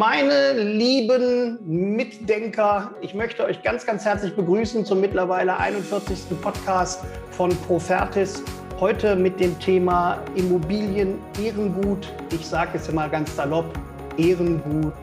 Meine 0.00 0.54
lieben 0.54 1.58
Mitdenker, 1.66 2.92
ich 3.02 3.12
möchte 3.12 3.44
euch 3.44 3.62
ganz, 3.62 3.84
ganz 3.84 4.02
herzlich 4.06 4.34
begrüßen 4.34 4.86
zum 4.86 4.98
mittlerweile 5.02 5.58
41. 5.58 6.40
Podcast 6.40 7.04
von 7.32 7.54
Profertis. 7.66 8.42
Heute 8.80 9.14
mit 9.14 9.38
dem 9.38 9.58
Thema 9.58 10.16
Immobilien 10.36 11.18
Ehrengut. 11.38 12.10
Ich 12.32 12.46
sage 12.46 12.78
es 12.78 12.88
immer 12.88 13.10
ganz 13.10 13.36
salopp, 13.36 13.78
Ehrengut, 14.16 14.94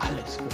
alles 0.00 0.36
gut. 0.36 0.52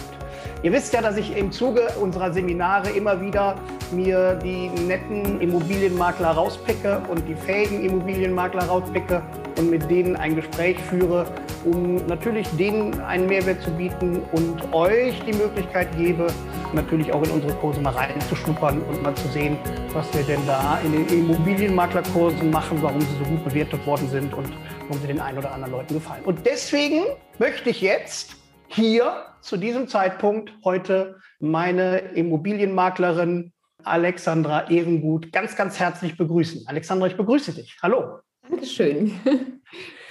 Ihr 0.62 0.70
wisst 0.70 0.94
ja, 0.94 1.02
dass 1.02 1.16
ich 1.16 1.36
im 1.36 1.50
Zuge 1.50 1.88
unserer 2.00 2.32
Seminare 2.32 2.88
immer 2.90 3.20
wieder 3.20 3.56
mir 3.90 4.36
die 4.36 4.68
netten 4.68 5.40
Immobilienmakler 5.40 6.28
rauspicke 6.28 7.02
und 7.10 7.26
die 7.26 7.34
fähigen 7.34 7.84
Immobilienmakler 7.84 8.62
rauspicke 8.62 9.22
und 9.58 9.70
mit 9.70 9.90
denen 9.90 10.14
ein 10.14 10.36
Gespräch 10.36 10.78
führe, 10.78 11.26
um 11.64 11.96
natürlich 12.06 12.48
denen 12.56 13.00
einen 13.00 13.26
Mehrwert 13.26 13.62
zu 13.62 13.70
bieten 13.72 14.22
und 14.32 14.72
euch 14.72 15.20
die 15.24 15.32
Möglichkeit 15.32 15.88
gebe, 15.96 16.26
natürlich 16.72 17.12
auch 17.12 17.22
in 17.22 17.30
unsere 17.30 17.52
Kurse 17.54 17.80
mal 17.80 17.90
reinzuschnuppern 17.90 18.80
und 18.82 19.02
mal 19.02 19.14
zu 19.14 19.28
sehen, 19.28 19.56
was 19.92 20.12
wir 20.14 20.22
denn 20.22 20.44
da 20.46 20.78
in 20.84 20.92
den 20.92 21.06
Immobilienmaklerkursen 21.06 22.50
machen, 22.50 22.78
warum 22.82 23.00
sie 23.00 23.16
so 23.18 23.24
gut 23.24 23.44
bewertet 23.44 23.86
worden 23.86 24.08
sind 24.08 24.34
und 24.34 24.48
warum 24.80 25.00
sie 25.00 25.06
den 25.06 25.20
einen 25.20 25.38
oder 25.38 25.52
anderen 25.52 25.72
Leuten 25.72 25.94
gefallen. 25.94 26.24
Und 26.24 26.44
deswegen 26.46 27.02
möchte 27.38 27.70
ich 27.70 27.80
jetzt 27.80 28.36
hier 28.68 29.24
zu 29.40 29.56
diesem 29.56 29.88
Zeitpunkt 29.88 30.52
heute 30.64 31.16
meine 31.40 31.98
Immobilienmaklerin 31.98 33.52
Alexandra 33.84 34.70
Ehrengut 34.70 35.32
ganz, 35.32 35.56
ganz 35.56 35.78
herzlich 35.78 36.16
begrüßen. 36.16 36.66
Alexandra, 36.66 37.08
ich 37.08 37.16
begrüße 37.16 37.52
dich. 37.52 37.76
Hallo. 37.82 38.20
Dankeschön. 38.48 39.12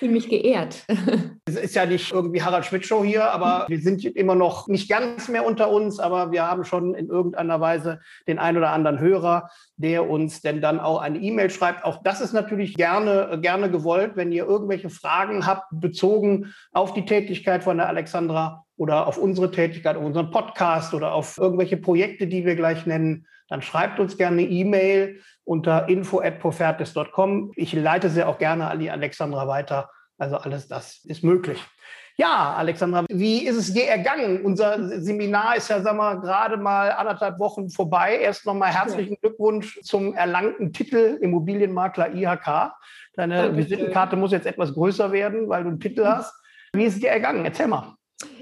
Ich 0.02 0.08
fühle 0.08 0.14
mich 0.14 0.30
geehrt. 0.30 0.84
Es 1.46 1.55
ist 1.55 1.76
ja 1.76 1.86
nicht 1.86 2.12
irgendwie 2.12 2.41
Harald 2.41 2.66
Schmidt 2.66 2.86
Show 2.86 3.04
hier, 3.04 3.26
aber 3.26 3.66
wir 3.68 3.80
sind 3.80 4.05
immer 4.05 4.36
noch 4.36 4.68
nicht 4.68 4.90
ganz 4.90 5.27
mehr 5.27 5.46
unter 5.46 5.70
uns, 5.70 6.00
aber 6.00 6.32
wir 6.32 6.48
haben 6.48 6.64
schon 6.64 6.94
in 6.94 7.10
irgendeiner 7.10 7.60
Weise 7.60 7.99
den 8.27 8.40
ein 8.40 8.55
oder 8.55 8.70
anderen 8.70 8.99
Hörer, 8.99 9.49
der 9.76 10.10
uns 10.10 10.41
denn 10.41 10.62
dann 10.62 10.80
auch 10.80 11.02
eine 11.02 11.20
E-Mail 11.20 11.49
schreibt. 11.49 11.84
Auch 11.84 12.02
das 12.04 12.21
ist 12.21 12.32
natürlich 12.32 12.76
gerne, 12.76 13.40
gerne 13.41 13.70
gewollt, 13.70 14.16
wenn 14.16 14.32
ihr 14.32 14.46
irgendwelche 14.46 14.90
Fragen 14.90 15.46
habt, 15.46 15.66
bezogen 15.71 16.54
auf 16.71 16.93
die 16.93 17.05
Tätigkeit 17.05 17.63
von 17.63 17.77
der 17.77 17.90
Alexandra 17.90 18.63
oder 18.77 19.08
auf 19.08 19.18
unsere 19.18 19.52
Tätigkeit, 19.52 19.98
auf 19.98 20.05
unseren 20.05 20.32
Podcast 20.32 20.93
oder 20.93 21.13
auf 21.13 21.38
irgendwelche 21.38 21.77
Projekte, 21.77 22.27
die 22.27 22.46
wir 22.46 22.55
gleich 22.55 22.86
nennen, 22.86 23.27
dann 23.52 23.62
schreibt 23.62 23.99
uns 23.99 24.18
gerne 24.18 24.44
eine 24.44 24.49
E-Mail 24.49 25.20
unter 25.44 25.90
info@profertis.com. 25.90 27.52
Ich 27.58 27.74
leite 27.74 28.10
sie 28.10 28.24
auch 28.24 28.38
gerne 28.38 28.70
an 28.70 28.80
die 28.80 28.90
Alexandra 28.90 29.46
weiter. 29.46 29.90
Also 30.18 30.38
alles 30.38 30.70
das 30.70 31.04
ist 31.04 31.21
möglich. 31.21 31.62
Ja, 32.16 32.54
Alexandra, 32.54 33.04
wie 33.10 33.46
ist 33.46 33.58
es 33.58 33.74
dir 33.74 33.88
ergangen? 33.88 34.46
Unser 34.46 35.02
Seminar 35.02 35.58
ist 35.58 35.70
ja, 35.70 35.82
sagen 35.82 35.98
wir, 35.98 36.21
gerade 36.21 36.55
mal 36.55 36.93
anderthalb 36.93 37.40
Wochen 37.40 37.70
vorbei. 37.70 38.20
Erst 38.20 38.46
nochmal 38.46 38.74
herzlichen 38.74 39.18
Glückwunsch 39.20 39.82
zum 39.82 40.13
erlangten 40.13 40.71
Titel 40.71 41.18
Immobilienmakler 41.20 42.13
IHK. 42.13 42.71
Deine 43.15 43.36
Dankeschön. 43.36 43.58
Visitenkarte 43.58 44.15
muss 44.15 44.32
jetzt 44.32 44.48
etwas 44.48 44.74
größer 44.74 45.12
werden, 45.12 45.49
weil 45.49 45.63
du 45.63 45.71
einen 45.71 45.80
Titel 45.82 46.05
hast. 46.05 46.34
Wie 46.71 46.86
ist 46.86 46.93
es 46.96 47.02
dir 47.02 47.10
ergangen? 47.10 47.43
Erzähl 47.43 47.68
mal. 47.68 47.96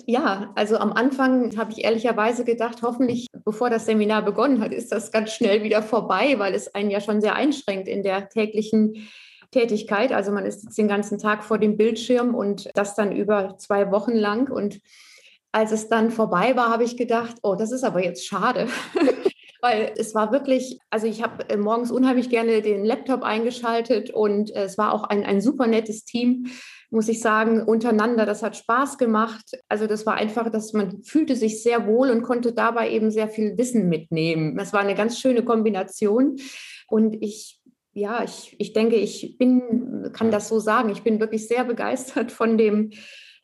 Ja, 0.06 0.52
also 0.56 0.78
am 0.78 0.92
Anfang 0.94 1.56
habe 1.58 1.72
ich 1.72 1.84
ehrlicherweise 1.84 2.44
gedacht, 2.44 2.82
hoffentlich, 2.82 3.28
bevor 3.46 3.70
das 3.70 3.86
Seminar 3.86 4.24
begonnen 4.24 4.62
hat, 4.62 4.74
ist 4.74 4.92
das 4.92 5.12
ganz 5.12 5.32
schnell 5.34 5.64
wieder 5.64 5.84
vorbei, 5.84 6.36
weil 6.38 6.56
es 6.56 6.74
einen 6.74 6.90
ja 6.90 7.00
schon 7.00 7.22
sehr 7.22 7.36
einschränkt 7.36 7.88
in 7.88 8.02
der 8.02 8.30
täglichen 8.30 9.08
Tätigkeit. 9.52 10.12
Also 10.12 10.32
man 10.32 10.46
ist 10.46 10.64
jetzt 10.64 10.78
den 10.78 10.88
ganzen 10.88 11.20
Tag 11.20 11.44
vor 11.44 11.58
dem 11.58 11.78
Bildschirm 11.78 12.34
und 12.34 12.70
das 12.74 12.96
dann 12.96 13.16
über 13.16 13.58
zwei 13.58 13.92
Wochen 13.92 14.14
lang. 14.14 14.52
Und 14.52 14.80
als 15.52 15.72
es 15.72 15.90
dann 15.90 16.12
vorbei 16.12 16.56
war, 16.56 16.70
habe 16.70 16.84
ich 16.84 16.98
gedacht, 16.98 17.38
oh, 17.44 17.56
das 17.56 17.72
ist 17.72 17.84
aber 17.84 18.04
jetzt 18.04 18.26
schade. 18.26 18.68
weil 19.62 19.92
es 19.98 20.16
war 20.16 20.32
wirklich, 20.32 20.80
also 20.90 21.08
ich 21.08 21.22
habe 21.22 21.50
äh, 21.50 21.58
morgens 21.58 21.92
unheimlich 21.92 22.30
gerne 22.30 22.62
den 22.62 22.86
Laptop 22.86 23.24
eingeschaltet 23.24 24.10
und 24.10 24.52
es 24.52 24.78
war 24.78 24.94
auch 24.94 25.04
ein, 25.04 25.24
ein 25.24 25.42
super 25.42 25.68
nettes 25.68 26.06
Team 26.06 26.48
muss 26.92 27.08
ich 27.08 27.22
sagen, 27.22 27.62
untereinander. 27.62 28.26
Das 28.26 28.42
hat 28.42 28.58
Spaß 28.58 28.98
gemacht. 28.98 29.58
Also 29.68 29.86
das 29.88 30.06
war 30.06 30.16
einfach, 30.16 30.50
dass 30.50 30.74
man 30.74 31.04
fühlte 31.04 31.36
sich 31.36 31.62
sehr 31.62 31.86
wohl 31.86 32.10
und 32.10 32.24
konnte 32.24 32.52
dabei 32.54 32.90
eben 32.90 33.12
sehr 33.12 33.30
viel 33.30 33.58
Wissen 33.58 33.90
mitnehmen. 33.90 34.58
Das 34.58 34.74
war 34.74 34.80
eine 34.80 34.96
ganz 34.96 35.20
schöne 35.20 35.44
Kombination. 35.44 36.38
Und 36.88 37.18
ich, 37.22 37.62
ja, 37.94 38.24
ich, 38.24 38.56
ich 38.58 38.74
denke, 38.74 38.96
ich 38.96 39.38
bin, 39.38 40.10
kann 40.14 40.32
das 40.32 40.48
so 40.48 40.60
sagen, 40.60 40.90
ich 40.90 41.04
bin 41.04 41.20
wirklich 41.20 41.48
sehr 41.48 41.64
begeistert 41.64 42.32
von 42.32 42.58
dem 42.58 42.92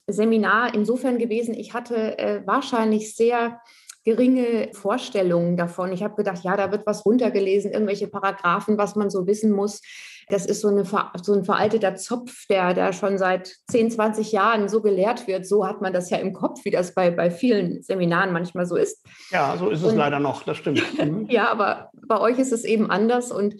Seminar 0.07 0.73
insofern 0.73 1.17
gewesen. 1.17 1.53
Ich 1.53 1.73
hatte 1.73 2.17
äh, 2.17 2.41
wahrscheinlich 2.45 3.15
sehr 3.15 3.59
geringe 4.05 4.69
Vorstellungen 4.73 5.57
davon. 5.57 5.91
Ich 5.91 6.03
habe 6.03 6.15
gedacht, 6.15 6.43
ja, 6.43 6.55
da 6.55 6.71
wird 6.71 6.85
was 6.85 7.05
runtergelesen, 7.05 7.71
irgendwelche 7.71 8.07
Paragraphen, 8.07 8.77
was 8.77 8.95
man 8.95 9.09
so 9.09 9.25
wissen 9.25 9.51
muss. 9.51 9.81
Das 10.29 10.45
ist 10.45 10.61
so, 10.61 10.69
eine, 10.69 10.85
so 11.21 11.33
ein 11.33 11.43
veralteter 11.43 11.95
Zopf, 11.95 12.47
der, 12.47 12.73
der 12.73 12.93
schon 12.93 13.17
seit 13.17 13.55
10, 13.67 13.91
20 13.91 14.31
Jahren 14.31 14.69
so 14.69 14.81
gelehrt 14.81 15.27
wird. 15.27 15.45
So 15.45 15.67
hat 15.67 15.81
man 15.81 15.93
das 15.93 16.09
ja 16.09 16.17
im 16.17 16.33
Kopf, 16.33 16.65
wie 16.65 16.71
das 16.71 16.93
bei, 16.93 17.11
bei 17.11 17.29
vielen 17.29 17.81
Seminaren 17.83 18.31
manchmal 18.31 18.65
so 18.65 18.75
ist. 18.75 19.05
Ja, 19.31 19.55
so 19.57 19.69
ist 19.69 19.81
es 19.83 19.91
Und, 19.91 19.97
leider 19.97 20.19
noch, 20.19 20.43
das 20.43 20.57
stimmt. 20.57 20.83
Mhm. 21.05 21.27
ja, 21.29 21.49
aber 21.49 21.91
bei 22.07 22.19
euch 22.19 22.39
ist 22.39 22.53
es 22.53 22.63
eben 22.63 22.89
anders. 22.89 23.31
Und 23.31 23.55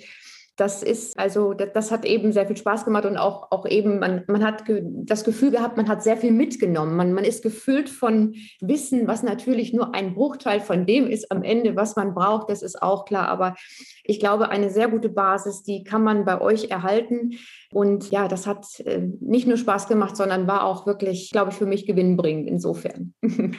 das 0.56 0.84
ist, 0.84 1.20
also 1.20 1.54
das, 1.54 1.70
das, 1.74 1.92
hat 1.92 2.06
eben 2.06 2.32
sehr 2.32 2.48
viel 2.48 2.56
Spaß 2.56 2.86
gemacht 2.86 3.06
und 3.06 3.18
auch, 3.18 3.52
auch 3.52 3.66
eben, 3.66 4.00
man, 4.00 4.24
man 4.28 4.44
hat 4.44 4.66
ge 4.66 4.82
das 4.86 5.24
Gefühl 5.24 5.52
gehabt, 5.52 5.76
man 5.76 5.90
hat 5.90 6.02
sehr 6.02 6.16
viel 6.16 6.32
mitgenommen. 6.32 6.96
Man, 6.96 7.14
man 7.14 7.26
ist 7.26 7.44
gefüllt 7.44 7.90
von 7.90 8.36
Wissen, 8.62 9.08
was 9.08 9.22
natürlich 9.22 9.74
nur 9.74 9.94
ein 9.94 10.14
Bruchteil 10.14 10.62
von 10.62 10.86
dem 10.86 11.08
ist 11.08 11.32
am 11.32 11.44
Ende, 11.44 11.76
was 11.76 11.96
man 11.96 12.14
braucht, 12.14 12.50
das 12.50 12.62
ist 12.62 12.82
auch 12.82 13.06
klar. 13.06 13.28
Aber 13.28 13.56
ich 14.04 14.20
glaube, 14.20 14.50
eine 14.50 14.70
sehr 14.70 14.88
gute 14.88 15.10
Basis, 15.10 15.64
die 15.64 15.84
kann 15.84 16.04
man 16.04 16.24
bei 16.24 16.40
euch 16.40 16.72
erhalten. 16.72 17.34
Und 17.72 18.12
ja, 18.12 18.28
das 18.28 18.48
hat 18.48 18.80
äh, 18.82 19.02
nicht 19.20 19.48
nur 19.48 19.58
Spaß 19.58 19.88
gemacht, 19.88 20.16
sondern 20.16 20.48
war 20.48 20.64
auch 20.64 20.86
wirklich, 20.88 21.32
glaube 21.32 21.52
ich, 21.52 21.58
für 21.58 21.66
mich 21.66 21.86
gewinnbringend 21.86 22.48
insofern. 22.48 23.14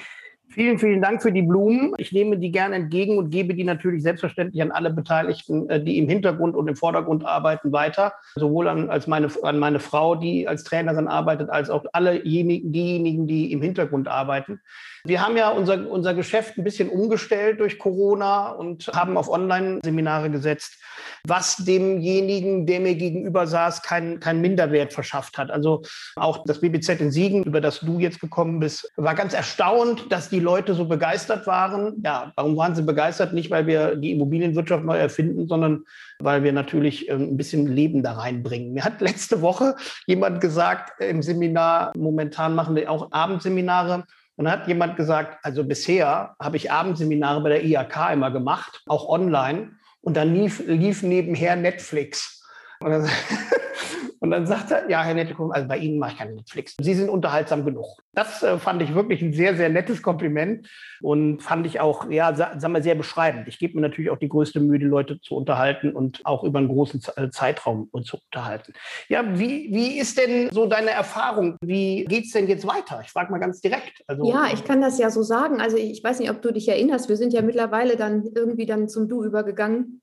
Vielen, 0.57 0.79
vielen 0.79 1.03
Dank 1.03 1.21
für 1.21 1.33
die 1.33 1.43
Blumen. 1.43 1.93
Ich 1.99 2.13
nehme 2.13 2.39
die 2.39 2.51
gerne 2.51 2.77
entgegen 2.77 3.19
und 3.19 3.29
gebe 3.29 3.53
die 3.53 3.63
natürlich 3.63 4.03
selbstverständlich 4.03 4.63
an 4.63 4.71
alle 4.71 4.89
Beteiligten, 4.89 5.69
äh, 5.69 5.85
die 5.85 5.99
im 5.99 6.09
Hintergrund 6.09 6.57
und 6.57 6.67
im 6.67 6.77
Vordergrund 6.77 7.27
arbeiten, 7.27 7.73
weiter. 7.73 8.15
Sowohl 8.37 8.67
an, 8.67 8.89
als 8.89 9.07
meine, 9.07 9.29
an 9.43 9.59
meine 9.59 9.81
Frau, 9.81 10.15
die 10.15 10.49
als 10.49 10.65
Trainerin 10.65 11.09
arbeitet, 11.09 11.51
als 11.51 11.69
auch 11.69 11.85
alle 11.93 12.21
diejenigen, 12.21 13.27
die 13.27 13.53
im 13.53 13.61
Hintergrund 13.61 14.09
arbeiten. 14.09 14.63
Wir 15.05 15.21
haben 15.21 15.37
ja 15.37 15.51
unser, 15.51 15.91
unser 15.91 16.15
Geschäft 16.15 16.57
ein 16.57 16.65
bisschen 16.65 16.89
umgestellt 16.89 17.61
durch 17.61 17.79
Corona 17.79 18.49
und 18.49 18.89
haben 18.95 19.19
auf 19.19 19.29
Online-Seminare 19.29 20.31
gesetzt, 20.31 20.83
was 21.29 21.57
demjenigen, 21.57 22.67
der 22.67 22.81
mir 22.81 22.95
gegenüber 22.95 23.47
saß, 23.47 23.83
keinen 23.83 24.21
kein 24.21 24.41
Minderwert 24.41 24.93
verschafft 24.93 25.39
hat. 25.39 25.51
Also 25.51 25.83
auch 26.17 26.45
das 26.45 26.61
BBZ 26.61 27.01
in 27.01 27.11
Siegen, 27.11 27.45
über 27.45 27.61
das 27.61 27.81
du 27.81 27.99
jetzt 27.99 28.21
gekommen 28.21 28.61
bist, 28.61 28.93
war 28.97 29.15
ganz 29.15 29.35
erstaunt, 29.35 30.11
dass 30.11 30.29
die 30.29 30.41
Leute 30.41 30.75
so 30.75 30.87
begeistert 30.87 31.47
waren. 31.47 32.03
Ja, 32.05 32.33
warum 32.37 32.57
waren 32.57 32.75
sie 32.75 32.83
begeistert? 32.83 33.33
Nicht, 33.33 33.51
weil 33.51 33.67
wir 33.67 33.97
die 33.97 34.13
Immobilienwirtschaft 34.13 34.85
neu 34.85 34.97
erfinden, 34.97 35.49
sondern 35.49 35.85
weil 36.19 36.43
wir 36.43 36.53
natürlich 36.53 37.09
ähm, 37.09 37.33
ein 37.33 37.37
bisschen 37.37 37.67
Leben 37.67 38.03
da 38.03 38.13
reinbringen. 38.13 38.73
Mir 38.73 38.85
hat 38.85 39.01
letzte 39.01 39.43
Woche 39.43 39.77
jemand 40.07 40.41
gesagt 40.41 41.01
im 41.01 41.23
Seminar, 41.23 41.93
momentan 41.97 42.55
machen 42.55 42.77
wir 42.77 42.91
auch 42.91 43.11
Abendseminare, 43.13 44.05
und 44.37 44.45
dann 44.45 44.53
hat 44.53 44.69
jemand 44.69 44.97
gesagt, 44.97 45.39
also 45.45 45.65
bisher 45.65 46.37
habe 46.39 46.59
ich 46.59 46.71
Abendseminare 46.71 47.41
bei 47.41 47.49
der 47.49 47.65
IAK 47.65 48.13
immer 48.13 48.31
gemacht, 48.31 48.83
auch 48.87 49.09
online. 49.09 49.71
Und 50.07 50.17
dann 50.17 50.33
lief, 50.33 50.63
lief 50.65 51.03
nebenher 51.03 51.57
Netflix. 51.57 52.36
Und 52.81 52.91
dann, 52.91 53.09
und 54.21 54.31
dann 54.31 54.47
sagt 54.47 54.71
er, 54.71 54.89
ja, 54.91 55.03
Herr 55.03 55.15
Nettekum, 55.15 55.51
also 55.53 55.69
bei 55.69 55.79
Ihnen 55.79 55.99
mache 55.99 56.13
ich 56.13 56.19
keine 56.19 56.35
Netflix. 56.35 56.75
Sie 56.81 56.95
sind 56.95 57.09
unterhaltsam 57.09 57.65
genug. 57.65 57.87
Das 58.13 58.43
äh, 58.43 58.59
fand 58.59 58.83
ich 58.83 58.95
wirklich 58.95 59.23
ein 59.23 59.33
sehr, 59.33 59.57
sehr 59.57 59.69
nettes 59.69 60.03
Kompliment 60.03 60.69
und 61.01 61.43
fand 61.43 61.67
ich 61.67 61.81
auch, 61.81 62.11
ja, 62.11 62.35
sagen 62.35 62.73
wir, 62.73 62.83
sehr 62.83 62.95
beschreibend. 62.95 63.47
Ich 63.47 63.59
gebe 63.59 63.75
mir 63.75 63.83
natürlich 63.83 64.11
auch 64.11 64.19
die 64.19 64.29
größte 64.29 64.59
Mühe, 64.61 64.79
die 64.79 64.87
Leute 64.87 65.21
zu 65.21 65.37
unterhalten 65.37 65.93
und 65.93 66.25
auch 66.25 66.43
über 66.45 66.59
einen 66.59 66.69
großen 66.69 67.03
äh, 67.17 67.31
Zeitraum 67.31 67.91
zu 68.05 68.19
unterhalten. 68.33 68.73
Ja, 69.09 69.39
wie, 69.39 69.69
wie 69.73 69.99
ist 69.99 70.19
denn 70.19 70.51
so 70.51 70.67
deine 70.67 70.91
Erfahrung? 70.91 71.57
Wie 71.61 72.05
geht 72.07 72.25
es 72.25 72.33
denn 72.33 72.49
jetzt 72.49 72.67
weiter? 72.67 73.03
Ich 73.05 73.13
frage 73.13 73.31
mal 73.31 73.39
ganz 73.39 73.61
direkt. 73.61 74.03
Also, 74.07 74.25
ja, 74.29 74.47
ich 74.53 74.65
kann 74.65 74.81
das 74.81 74.99
ja 74.99 75.11
so 75.11 75.23
sagen. 75.23 75.61
Also 75.61 75.77
ich 75.77 76.03
weiß 76.03 76.21
nicht, 76.21 76.31
ob 76.31 76.43
du 76.43 76.53
dich 76.53 76.69
erinnerst, 76.69 77.09
wir 77.09 77.17
sind 77.17 77.33
ja 77.33 77.43
mittlerweile 77.43 77.97
dann 77.97 78.25
irgendwie 78.35 78.67
dann 78.67 78.89
zum 78.89 79.09
Du 79.09 79.25
übergegangen. 79.25 80.01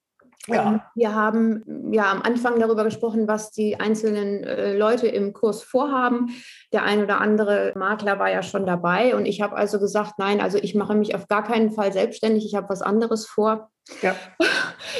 Ja. 0.47 0.67
Ähm, 0.67 0.81
wir 0.95 1.15
haben 1.15 1.91
ja 1.93 2.11
am 2.11 2.21
Anfang 2.21 2.59
darüber 2.59 2.83
gesprochen, 2.83 3.27
was 3.27 3.51
die 3.51 3.79
einzelnen 3.79 4.43
äh, 4.43 4.75
Leute 4.75 5.07
im 5.07 5.33
Kurs 5.33 5.63
vorhaben. 5.63 6.31
Der 6.73 6.83
ein 6.83 7.01
oder 7.01 7.21
andere 7.21 7.71
Makler 7.75 8.19
war 8.19 8.29
ja 8.29 8.43
schon 8.43 8.65
dabei 8.65 9.15
und 9.15 9.25
ich 9.25 9.41
habe 9.41 9.55
also 9.55 9.79
gesagt, 9.79 10.13
nein, 10.17 10.41
also 10.41 10.57
ich 10.57 10.75
mache 10.75 10.95
mich 10.95 11.15
auf 11.15 11.27
gar 11.27 11.43
keinen 11.43 11.71
Fall 11.71 11.93
selbstständig, 11.93 12.45
ich 12.45 12.55
habe 12.55 12.69
was 12.69 12.81
anderes 12.81 13.25
vor. 13.25 13.69
Ja. 14.01 14.15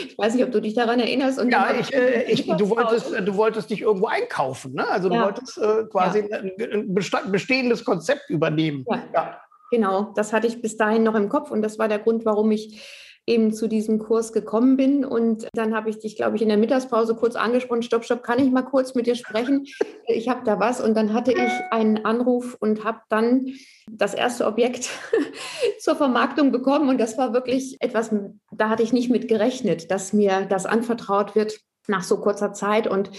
Ich 0.07 0.17
weiß 0.17 0.33
nicht, 0.33 0.43
ob 0.43 0.51
du 0.51 0.59
dich 0.59 0.73
daran 0.73 0.99
erinnerst. 0.99 1.39
Und 1.39 1.51
ja, 1.51 1.67
ich, 1.79 1.93
äh, 1.93 2.23
ich, 2.23 2.47
du, 2.47 2.69
wolltest, 2.69 3.11
du 3.11 3.35
wolltest 3.35 3.69
dich 3.69 3.81
irgendwo 3.81 4.07
einkaufen. 4.07 4.73
Ne? 4.73 4.87
Also 4.89 5.07
du 5.07 5.15
ja. 5.15 5.25
wolltest 5.25 5.57
äh, 5.59 5.83
quasi 5.91 6.27
ja. 6.27 6.39
ein 6.39 6.95
bestehendes 7.31 7.85
Konzept 7.85 8.29
übernehmen. 8.29 8.85
Ja. 9.13 9.39
Genau, 9.69 10.11
das 10.15 10.33
hatte 10.33 10.47
ich 10.47 10.61
bis 10.61 10.77
dahin 10.77 11.03
noch 11.03 11.15
im 11.15 11.29
Kopf 11.29 11.51
und 11.51 11.61
das 11.61 11.77
war 11.77 11.87
der 11.87 11.99
Grund, 11.99 12.25
warum 12.25 12.51
ich 12.51 12.81
eben 13.25 13.53
zu 13.53 13.67
diesem 13.67 13.99
Kurs 13.99 14.33
gekommen 14.33 14.77
bin. 14.77 15.05
Und 15.05 15.47
dann 15.53 15.75
habe 15.75 15.89
ich 15.89 15.99
dich, 15.99 16.15
glaube 16.15 16.35
ich, 16.35 16.41
in 16.41 16.49
der 16.49 16.57
Mittagspause 16.57 17.15
kurz 17.15 17.35
angesprochen, 17.35 17.83
stopp, 17.83 18.03
stopp, 18.03 18.23
kann 18.23 18.39
ich 18.39 18.51
mal 18.51 18.63
kurz 18.63 18.95
mit 18.95 19.07
dir 19.07 19.15
sprechen? 19.15 19.65
Ich 20.05 20.27
habe 20.27 20.41
da 20.43 20.59
was. 20.59 20.81
Und 20.81 20.95
dann 20.95 21.13
hatte 21.13 21.31
ich 21.31 21.51
einen 21.71 22.03
Anruf 22.03 22.57
und 22.59 22.83
habe 22.83 22.99
dann 23.07 23.47
das 23.89 24.13
erste 24.13 24.45
Objekt 24.45 24.89
zur 25.79 25.95
Vermarktung 25.95 26.51
bekommen. 26.51 26.89
Und 26.89 26.99
das 26.99 27.17
war 27.17 27.33
wirklich 27.33 27.77
etwas, 27.79 28.13
da 28.51 28.67
hatte 28.67 28.83
ich 28.83 28.91
nicht 28.91 29.09
mit 29.09 29.29
gerechnet, 29.29 29.91
dass 29.91 30.11
mir 30.11 30.45
das 30.45 30.65
anvertraut 30.65 31.35
wird 31.35 31.61
nach 31.87 32.03
so 32.03 32.19
kurzer 32.19 32.53
Zeit. 32.53 32.87
Und 32.87 33.11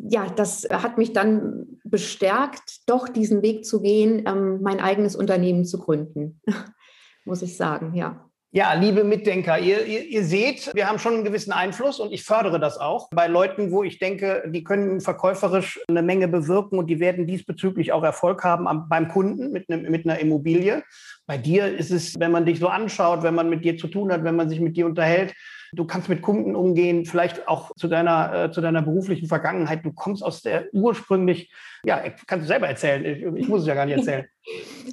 ja, 0.00 0.26
das 0.28 0.68
hat 0.70 0.96
mich 0.96 1.12
dann 1.12 1.80
bestärkt, 1.84 2.88
doch 2.88 3.08
diesen 3.08 3.42
Weg 3.42 3.64
zu 3.64 3.80
gehen, 3.80 4.24
ähm, 4.26 4.60
mein 4.62 4.80
eigenes 4.80 5.16
Unternehmen 5.16 5.64
zu 5.64 5.78
gründen, 5.78 6.40
muss 7.24 7.42
ich 7.42 7.56
sagen, 7.56 7.94
ja. 7.94 8.27
Ja, 8.50 8.72
liebe 8.72 9.04
Mitdenker, 9.04 9.58
ihr, 9.58 9.84
ihr, 9.84 10.04
ihr, 10.06 10.24
seht, 10.24 10.74
wir 10.74 10.88
haben 10.88 10.98
schon 10.98 11.12
einen 11.12 11.24
gewissen 11.24 11.52
Einfluss 11.52 12.00
und 12.00 12.12
ich 12.12 12.24
fördere 12.24 12.58
das 12.58 12.78
auch 12.78 13.10
bei 13.10 13.26
Leuten, 13.26 13.72
wo 13.72 13.82
ich 13.82 13.98
denke, 13.98 14.42
die 14.46 14.64
können 14.64 15.02
verkäuferisch 15.02 15.78
eine 15.86 16.00
Menge 16.00 16.28
bewirken 16.28 16.78
und 16.78 16.86
die 16.86 16.98
werden 16.98 17.26
diesbezüglich 17.26 17.92
auch 17.92 18.02
Erfolg 18.02 18.44
haben 18.44 18.66
am, 18.66 18.88
beim 18.88 19.08
Kunden 19.08 19.52
mit, 19.52 19.68
ne, 19.68 19.76
mit 19.76 20.06
einer 20.06 20.18
Immobilie. 20.18 20.82
Bei 21.28 21.38
dir 21.38 21.68
ist 21.68 21.92
es, 21.92 22.18
wenn 22.18 22.32
man 22.32 22.44
dich 22.44 22.58
so 22.58 22.66
anschaut, 22.66 23.22
wenn 23.22 23.36
man 23.36 23.48
mit 23.48 23.64
dir 23.64 23.78
zu 23.78 23.86
tun 23.86 24.10
hat, 24.10 24.24
wenn 24.24 24.34
man 24.34 24.48
sich 24.48 24.58
mit 24.58 24.76
dir 24.76 24.86
unterhält, 24.86 25.34
Du 25.72 25.84
kannst 25.84 26.08
mit 26.08 26.22
Kunden 26.22 26.56
umgehen, 26.56 27.04
vielleicht 27.04 27.46
auch 27.46 27.74
zu 27.76 27.88
deiner, 27.88 28.44
äh, 28.44 28.50
zu 28.50 28.60
deiner 28.60 28.80
beruflichen 28.80 29.28
Vergangenheit. 29.28 29.84
Du 29.84 29.92
kommst 29.92 30.22
aus 30.22 30.40
der 30.40 30.68
ursprünglich, 30.72 31.52
ja, 31.84 32.02
kannst 32.26 32.44
du 32.44 32.48
selber 32.48 32.68
erzählen. 32.68 33.04
Ich, 33.04 33.42
ich 33.42 33.48
muss 33.48 33.62
es 33.62 33.66
ja 33.66 33.74
gar 33.74 33.86
nicht 33.86 33.96
erzählen. 33.96 34.26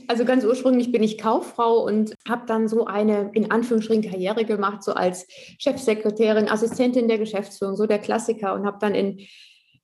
Also 0.10 0.26
ganz 0.26 0.44
ursprünglich 0.44 0.92
bin 0.92 1.02
ich 1.02 1.18
Kauffrau 1.18 1.78
und 1.86 2.14
habe 2.28 2.46
dann 2.46 2.68
so 2.68 2.88
eine 2.88 3.32
in 3.34 3.52
Anführungsstrichen 3.52 4.04
Karriere 4.04 4.44
gemacht, 4.44 4.84
so 4.84 4.94
als 4.94 5.28
Chefsekretärin, 5.60 6.50
Assistentin 6.50 7.08
der 7.08 7.18
Geschäftsführung, 7.18 7.78
so 7.78 7.86
der 7.86 8.00
Klassiker 8.00 8.54
und 8.54 8.66
habe 8.66 8.80
dann 8.82 8.94
in 8.94 9.26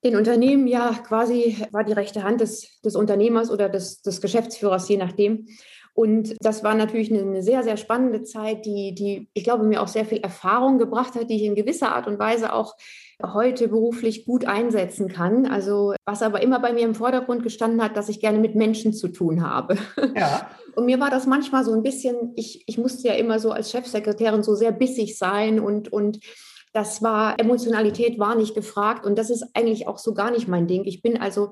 den 0.04 0.18
Unternehmen 0.18 0.68
ja 0.68 0.92
quasi 1.08 1.56
war 1.72 1.86
die 1.86 1.94
rechte 1.94 2.24
Hand 2.24 2.42
des, 2.42 2.82
des 2.82 2.98
Unternehmers 2.98 3.50
oder 3.50 3.70
des, 3.70 4.02
des 4.02 4.20
Geschäftsführers, 4.20 4.90
je 4.90 4.98
nachdem. 4.98 5.48
Und 5.94 6.36
das 6.40 6.64
war 6.64 6.74
natürlich 6.74 7.12
eine, 7.12 7.22
eine, 7.22 7.44
sehr, 7.44 7.64
sehr 7.64 7.78
spannende 7.78 8.24
Zeit, 8.24 8.66
die, 8.66 8.96
die, 8.96 9.30
ich 9.34 9.44
glaube, 9.44 9.66
mir 9.66 9.82
auch 9.82 9.88
sehr 9.88 10.06
viel 10.06 10.20
Erfahrung 10.20 10.78
gebracht 10.78 11.16
hat, 11.16 11.30
die 11.30 11.36
ich 11.36 11.44
in 11.44 11.56
gewisser 11.56 11.94
Art 11.94 12.08
und 12.08 12.18
Weise 12.18 12.54
auch 12.54 12.76
heute 13.22 13.68
beruflich 13.68 14.26
gut 14.26 14.46
einsetzen 14.46 15.10
kann. 15.10 15.46
Also 15.46 15.94
was 16.06 16.22
aber 16.22 16.42
immer 16.42 16.60
bei 16.60 16.74
mir 16.74 16.84
im 16.84 16.96
Vordergrund 16.96 17.44
gestanden 17.44 17.84
hat, 17.84 17.98
dass 17.98 18.10
ich 18.10 18.20
gerne 18.20 18.40
mit 18.40 18.56
Menschen 18.56 18.94
zu 18.94 19.10
tun 19.10 19.48
habe. 19.48 19.78
Ja. 20.16 20.50
Und 20.76 20.86
mir 20.86 21.02
war 21.02 21.10
das 21.10 21.28
manchmal 21.28 21.66
so 21.66 21.74
ein 21.74 21.84
bisschen, 21.84 22.32
ich, 22.38 22.64
ich 22.66 22.78
musste 22.78 23.10
ja 23.10 23.16
immer 23.16 23.40
so 23.40 23.52
als 23.52 23.72
Chefsekretärin 23.72 24.42
so 24.42 24.56
sehr 24.56 24.72
bissig 24.72 25.18
sein 25.18 25.60
und, 25.60 25.92
und 25.92 26.22
das 26.74 27.02
war, 27.02 27.38
Emotionalität 27.40 28.18
war 28.18 28.36
nicht 28.36 28.56
gefragt 28.56 29.06
und 29.06 29.18
das 29.18 29.30
ist 29.30 29.46
eigentlich 29.54 29.88
auch 29.88 29.98
so 29.98 30.14
gar 30.14 30.32
nicht 30.32 30.48
mein 30.48 30.68
Ding. 30.68 30.86
Ich 30.86 31.02
bin 31.02 31.20
also 31.20 31.52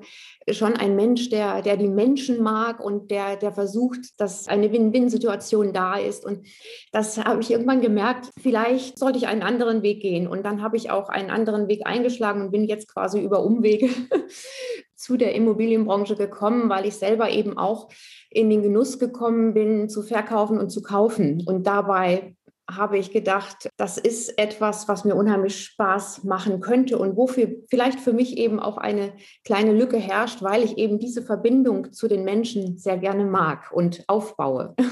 schon 0.50 0.76
ein 0.76 0.96
Mensch, 0.96 1.28
der, 1.28 1.60
der 1.60 1.76
die 1.76 1.88
Menschen 1.88 2.42
mag 2.42 2.80
und 2.82 3.10
der, 3.10 3.36
der 3.36 3.52
versucht, 3.52 4.18
dass 4.18 4.48
eine 4.48 4.72
Win-Win-Situation 4.72 5.72
da 5.74 5.96
ist. 5.96 6.24
Und 6.24 6.46
das 6.92 7.18
habe 7.18 7.42
ich 7.42 7.50
irgendwann 7.50 7.82
gemerkt, 7.82 8.30
vielleicht 8.40 8.98
sollte 8.98 9.18
ich 9.18 9.26
einen 9.26 9.42
anderen 9.42 9.82
Weg 9.82 10.00
gehen. 10.00 10.26
Und 10.26 10.44
dann 10.44 10.62
habe 10.62 10.78
ich 10.78 10.90
auch 10.90 11.10
einen 11.10 11.30
anderen 11.30 11.68
Weg 11.68 11.86
eingeschlagen 11.86 12.40
und 12.40 12.50
bin 12.50 12.64
jetzt 12.64 12.88
quasi 12.92 13.20
über 13.20 13.44
Umwege 13.44 13.90
zu 14.96 15.16
der 15.16 15.34
Immobilienbranche 15.34 16.16
gekommen, 16.16 16.68
weil 16.70 16.86
ich 16.86 16.94
selber 16.94 17.30
eben 17.30 17.58
auch 17.58 17.88
in 18.30 18.48
den 18.48 18.62
Genuss 18.62 18.98
gekommen 18.98 19.54
bin, 19.54 19.88
zu 19.88 20.02
verkaufen 20.02 20.58
und 20.58 20.70
zu 20.70 20.82
kaufen 20.82 21.42
und 21.46 21.66
dabei 21.66 22.36
habe 22.76 22.98
ich 22.98 23.12
gedacht, 23.12 23.68
das 23.76 23.98
ist 23.98 24.38
etwas, 24.38 24.88
was 24.88 25.04
mir 25.04 25.14
unheimlich 25.14 25.64
Spaß 25.64 26.24
machen 26.24 26.60
könnte 26.60 26.98
und 26.98 27.16
wofür 27.16 27.48
vielleicht 27.68 28.00
für 28.00 28.12
mich 28.12 28.36
eben 28.36 28.60
auch 28.60 28.78
eine 28.78 29.12
kleine 29.44 29.72
Lücke 29.72 29.98
herrscht, 29.98 30.42
weil 30.42 30.62
ich 30.62 30.78
eben 30.78 30.98
diese 30.98 31.22
Verbindung 31.22 31.92
zu 31.92 32.08
den 32.08 32.24
Menschen 32.24 32.78
sehr 32.78 32.98
gerne 32.98 33.24
mag 33.24 33.70
und 33.72 34.04
aufbaue. 34.08 34.74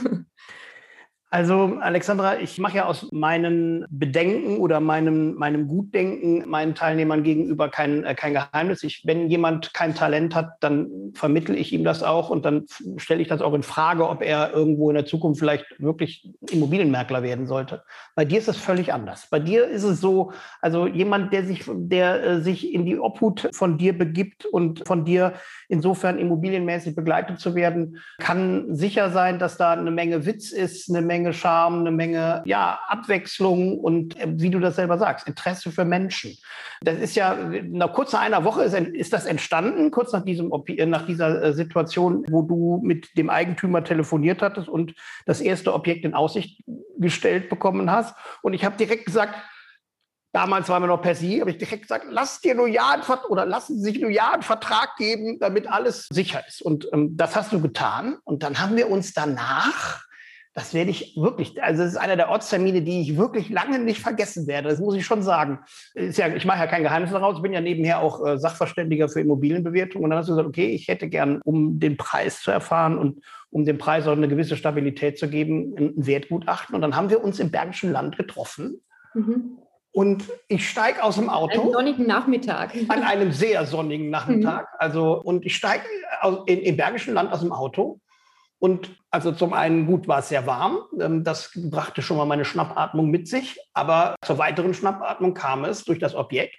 Also 1.30 1.76
Alexandra, 1.82 2.38
ich 2.38 2.58
mache 2.58 2.78
ja 2.78 2.86
aus 2.86 3.08
meinen 3.12 3.84
Bedenken 3.90 4.56
oder 4.56 4.80
meinem, 4.80 5.34
meinem 5.34 5.68
Gutdenken 5.68 6.48
meinen 6.48 6.74
Teilnehmern 6.74 7.22
gegenüber 7.22 7.68
kein, 7.68 8.02
äh, 8.04 8.14
kein 8.14 8.32
Geheimnis. 8.32 8.82
Ich, 8.82 9.02
wenn 9.04 9.28
jemand 9.28 9.74
kein 9.74 9.94
Talent 9.94 10.34
hat, 10.34 10.52
dann 10.60 11.12
vermittle 11.12 11.54
ich 11.54 11.74
ihm 11.74 11.84
das 11.84 12.02
auch 12.02 12.30
und 12.30 12.46
dann 12.46 12.64
stelle 12.96 13.20
ich 13.20 13.28
das 13.28 13.42
auch 13.42 13.52
in 13.52 13.62
Frage, 13.62 14.08
ob 14.08 14.22
er 14.22 14.54
irgendwo 14.54 14.88
in 14.88 14.94
der 14.94 15.04
Zukunft 15.04 15.40
vielleicht 15.40 15.66
wirklich 15.78 16.30
Immobilienmakler 16.50 17.22
werden 17.22 17.46
sollte. 17.46 17.82
Bei 18.14 18.24
dir 18.24 18.38
ist 18.38 18.48
das 18.48 18.56
völlig 18.56 18.94
anders. 18.94 19.28
Bei 19.30 19.38
dir 19.38 19.68
ist 19.68 19.82
es 19.82 20.00
so, 20.00 20.32
also 20.62 20.86
jemand, 20.86 21.34
der 21.34 21.44
sich, 21.44 21.64
der 21.68 22.24
äh, 22.24 22.40
sich 22.40 22.72
in 22.72 22.86
die 22.86 22.98
Obhut 22.98 23.50
von 23.52 23.76
dir 23.76 23.96
begibt 23.96 24.46
und 24.46 24.88
von 24.88 25.04
dir 25.04 25.34
insofern 25.68 26.18
immobilienmäßig 26.18 26.96
begleitet 26.96 27.38
zu 27.38 27.54
werden, 27.54 27.98
kann 28.16 28.74
sicher 28.74 29.10
sein, 29.10 29.38
dass 29.38 29.58
da 29.58 29.72
eine 29.72 29.90
Menge 29.90 30.24
Witz 30.24 30.52
ist, 30.52 30.88
eine 30.88 31.02
Menge 31.02 31.17
Charme, 31.32 31.80
eine 31.80 31.90
Menge 31.90 32.42
ja, 32.44 32.78
Abwechslung 32.88 33.78
und 33.78 34.18
äh, 34.18 34.26
wie 34.28 34.50
du 34.50 34.60
das 34.60 34.76
selber 34.76 34.98
sagst, 34.98 35.26
Interesse 35.26 35.70
für 35.70 35.84
Menschen. 35.84 36.36
Das 36.80 36.98
ist 36.98 37.14
ja 37.16 37.36
nach 37.64 37.92
kurz 37.92 38.12
nach 38.12 38.20
einer 38.20 38.44
Woche 38.44 38.62
ist, 38.62 38.74
ist 38.74 39.12
das 39.12 39.26
entstanden, 39.26 39.90
kurz 39.90 40.12
nach 40.12 40.24
diesem 40.24 40.52
äh, 40.66 40.86
nach 40.86 41.06
dieser 41.06 41.42
äh, 41.42 41.52
Situation, 41.52 42.24
wo 42.28 42.42
du 42.42 42.80
mit 42.82 43.16
dem 43.16 43.30
Eigentümer 43.30 43.84
telefoniert 43.84 44.42
hattest 44.42 44.68
und 44.68 44.94
das 45.26 45.40
erste 45.40 45.74
Objekt 45.74 46.04
in 46.04 46.14
Aussicht 46.14 46.62
gestellt 46.98 47.48
bekommen 47.48 47.90
hast. 47.90 48.14
Und 48.42 48.54
ich 48.54 48.64
habe 48.64 48.76
direkt 48.76 49.06
gesagt, 49.06 49.34
Damals 50.32 50.68
waren 50.68 50.82
wir 50.82 50.88
noch 50.88 51.00
per 51.00 51.14
Sie, 51.14 51.40
habe 51.40 51.50
ich 51.50 51.58
direkt 51.58 51.82
gesagt, 51.82 52.04
lass 52.10 52.40
dir 52.40 52.54
nur 52.54 52.68
ja 52.68 53.00
oder 53.28 53.46
lassen 53.46 53.78
Sie 53.78 53.84
sich 53.84 54.00
nur 54.00 54.10
ja 54.10 54.32
einen 54.32 54.42
Vertrag 54.42 54.96
geben, 54.96 55.38
damit 55.40 55.66
alles 55.66 56.06
sicher 56.10 56.46
ist. 56.46 56.60
Und 56.60 56.86
ähm, 56.92 57.16
das 57.16 57.34
hast 57.34 57.52
du 57.52 57.62
getan. 57.62 58.18
Und 58.24 58.42
dann 58.42 58.60
haben 58.60 58.76
wir 58.76 58.90
uns 58.90 59.14
danach, 59.14 60.04
das 60.58 60.74
werde 60.74 60.90
ich 60.90 61.16
wirklich, 61.16 61.62
also 61.62 61.84
das 61.84 61.92
ist 61.92 61.98
einer 61.98 62.16
der 62.16 62.30
Ortstermine, 62.30 62.82
die 62.82 63.00
ich 63.00 63.16
wirklich 63.16 63.48
lange 63.48 63.78
nicht 63.78 64.00
vergessen 64.00 64.48
werde. 64.48 64.68
Das 64.68 64.80
muss 64.80 64.96
ich 64.96 65.06
schon 65.06 65.22
sagen. 65.22 65.60
Ist 65.94 66.18
ja, 66.18 66.26
ich 66.34 66.44
mache 66.44 66.58
ja 66.58 66.66
kein 66.66 66.82
Geheimnis 66.82 67.12
daraus. 67.12 67.36
Ich 67.36 67.42
bin 67.42 67.52
ja 67.52 67.60
nebenher 67.60 68.00
auch 68.00 68.26
äh, 68.26 68.38
Sachverständiger 68.38 69.08
für 69.08 69.20
Immobilienbewertung. 69.20 70.02
Und 70.02 70.10
dann 70.10 70.18
hast 70.18 70.28
du 70.28 70.32
gesagt, 70.32 70.48
okay, 70.48 70.70
ich 70.70 70.88
hätte 70.88 71.08
gern, 71.08 71.40
um 71.44 71.78
den 71.78 71.96
Preis 71.96 72.42
zu 72.42 72.50
erfahren 72.50 72.98
und 72.98 73.22
um 73.50 73.64
dem 73.66 73.78
Preis 73.78 74.08
auch 74.08 74.16
eine 74.16 74.26
gewisse 74.26 74.56
Stabilität 74.56 75.16
zu 75.16 75.30
geben, 75.30 75.76
ein 75.78 76.06
Wertgutachten. 76.06 76.74
Und 76.74 76.82
dann 76.82 76.96
haben 76.96 77.08
wir 77.08 77.22
uns 77.22 77.38
im 77.38 77.52
Bergischen 77.52 77.92
Land 77.92 78.16
getroffen. 78.16 78.80
Mhm 79.14 79.58
und 79.92 80.24
ich 80.48 80.68
steige 80.68 81.02
aus 81.02 81.16
dem 81.16 81.28
Auto. 81.28 81.60
Einen 81.60 81.72
sonnigen 81.72 82.06
Nachmittag. 82.06 82.72
An 82.88 83.02
einem 83.02 83.32
sehr 83.32 83.66
sonnigen 83.66 84.10
Nachmittag. 84.10 84.62
Mhm. 84.62 84.76
Also, 84.78 85.20
und 85.20 85.46
ich 85.46 85.56
steige 85.56 85.82
im 86.46 86.76
Bergischen 86.76 87.14
Land 87.14 87.32
aus 87.32 87.40
dem 87.40 87.52
Auto. 87.52 87.98
Und 88.58 88.96
also 89.10 89.32
zum 89.32 89.52
einen 89.52 89.86
gut 89.86 90.08
war 90.08 90.18
es 90.18 90.28
sehr 90.28 90.46
warm. 90.46 90.80
Ähm, 91.00 91.24
das 91.24 91.52
brachte 91.54 92.02
schon 92.02 92.16
mal 92.16 92.26
meine 92.26 92.44
Schnappatmung 92.44 93.10
mit 93.10 93.28
sich. 93.28 93.58
Aber 93.72 94.16
zur 94.22 94.38
weiteren 94.38 94.74
Schnappatmung 94.74 95.34
kam 95.34 95.64
es 95.64 95.84
durch 95.84 95.98
das 95.98 96.14
Objekt, 96.14 96.56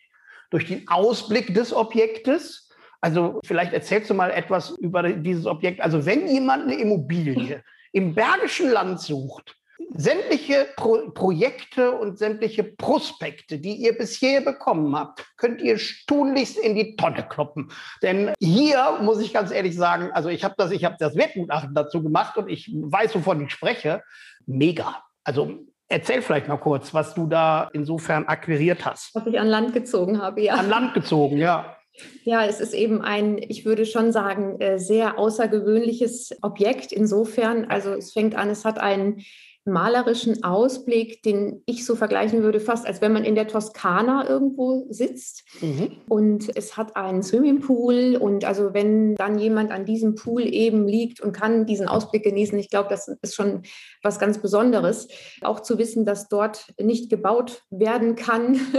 durch 0.50 0.66
den 0.68 0.88
Ausblick 0.88 1.54
des 1.54 1.74
Objektes. 1.74 2.70
Also 3.02 3.40
vielleicht 3.46 3.74
erzählst 3.74 4.10
du 4.10 4.14
mal 4.14 4.32
etwas 4.32 4.72
über 4.72 5.04
dieses 5.04 5.46
Objekt. 5.46 5.82
Also 5.82 6.06
wenn 6.06 6.28
jemand 6.28 6.64
eine 6.64 6.76
Immobilie 6.76 7.64
im 7.92 8.16
Bergischen 8.16 8.72
Land 8.72 9.02
sucht, 9.02 9.59
sämtliche 9.96 10.68
Pro 10.76 11.10
Projekte 11.12 11.92
und 11.92 12.18
sämtliche 12.18 12.64
Prospekte, 12.64 13.60
die 13.60 13.76
ihr 13.76 13.98
bisher 13.98 14.42
bekommen 14.42 14.96
habt, 14.96 15.26
könnt 15.38 15.62
ihr 15.62 15.80
tunlichst 16.08 16.58
in 16.58 16.76
die 16.76 16.96
Tonne 16.96 17.26
kloppen. 17.28 17.72
Denn 18.02 18.34
hier 18.40 19.00
muss 19.02 19.20
ich 19.22 19.34
ganz 19.34 19.52
ehrlich 19.52 19.76
sagen, 19.76 20.12
also 20.14 20.30
ich 20.30 20.44
habe 20.44 20.56
das, 20.58 20.72
ich 20.72 20.86
habe 20.86 20.96
das 21.00 21.16
Wertgutachten 21.16 21.74
dazu 21.74 22.04
gemacht 22.04 22.38
und 22.38 22.50
ich 22.50 22.70
weiß, 22.74 23.16
wovon 23.16 23.46
ich 23.46 23.52
spreche. 23.52 24.04
Mega. 24.46 25.04
Also 25.24 25.60
Erzähl 25.92 26.22
vielleicht 26.22 26.48
mal 26.48 26.58
kurz, 26.58 26.94
was 26.94 27.16
du 27.16 27.26
da 27.26 27.68
insofern 27.74 28.28
akquiriert 28.28 28.86
hast. 28.86 29.16
Was 29.16 29.26
ich 29.26 29.40
an 29.40 29.48
Land 29.48 29.74
gezogen 29.74 30.22
habe, 30.22 30.40
ja. 30.40 30.54
An 30.54 30.70
Land 30.70 30.94
gezogen, 30.94 31.38
ja. 31.38 31.76
Ja, 32.24 32.46
es 32.46 32.60
ist 32.60 32.76
eben 32.76 33.02
ein, 33.02 33.40
ich 33.40 33.66
würde 33.66 33.88
schon 33.88 34.12
sagen, 34.12 34.60
äh, 34.62 34.78
sehr 34.78 35.18
außergewöhnliches 35.18 36.38
Objekt 36.44 36.92
insofern. 36.92 37.66
Also 37.66 37.94
es 37.94 38.14
fängt 38.14 38.36
an, 38.36 38.52
es 38.52 38.66
hat 38.66 38.78
einen 38.78 39.24
malerischen 39.66 40.44
Ausblick, 40.44 41.22
den 41.24 41.62
ich 41.66 41.86
so 41.86 41.96
vergleichen 41.96 42.44
würde, 42.44 42.60
fast 42.60 42.88
als 42.88 43.02
wenn 43.02 43.14
man 43.14 43.24
in 43.24 43.36
der 43.36 43.48
Toskana 43.48 44.28
irgendwo 44.28 44.88
sitzt. 44.90 45.44
Mhm. 45.62 45.92
Und 46.08 46.56
es 46.56 46.78
hat 46.78 46.96
einen 46.96 47.24
Swimmingpool. 47.24 48.18
Und 48.20 48.46
also 48.46 48.74
wenn 48.74 49.16
dann 49.16 49.38
jemand 49.38 49.72
an 49.72 49.86
diesem 49.86 50.16
Pool 50.16 50.44
eben 50.44 50.88
liegt 50.88 51.22
und 51.22 51.34
kann 51.34 51.66
diesen 51.66 51.88
Ausblick 51.88 52.24
genießen, 52.24 52.58
ich 52.58 52.70
glaube, 52.70 52.90
das 52.90 53.08
ist 53.22 53.36
schon 53.36 53.64
was 54.02 54.20
ganz 54.20 54.40
Besonderes. 54.40 55.08
Auch 55.42 55.60
zu 55.60 55.78
wissen, 55.78 56.06
dass 56.06 56.28
dort 56.28 56.74
nicht 56.82 57.10
gebaut 57.10 57.64
werden 57.70 58.16
kann. 58.16 58.60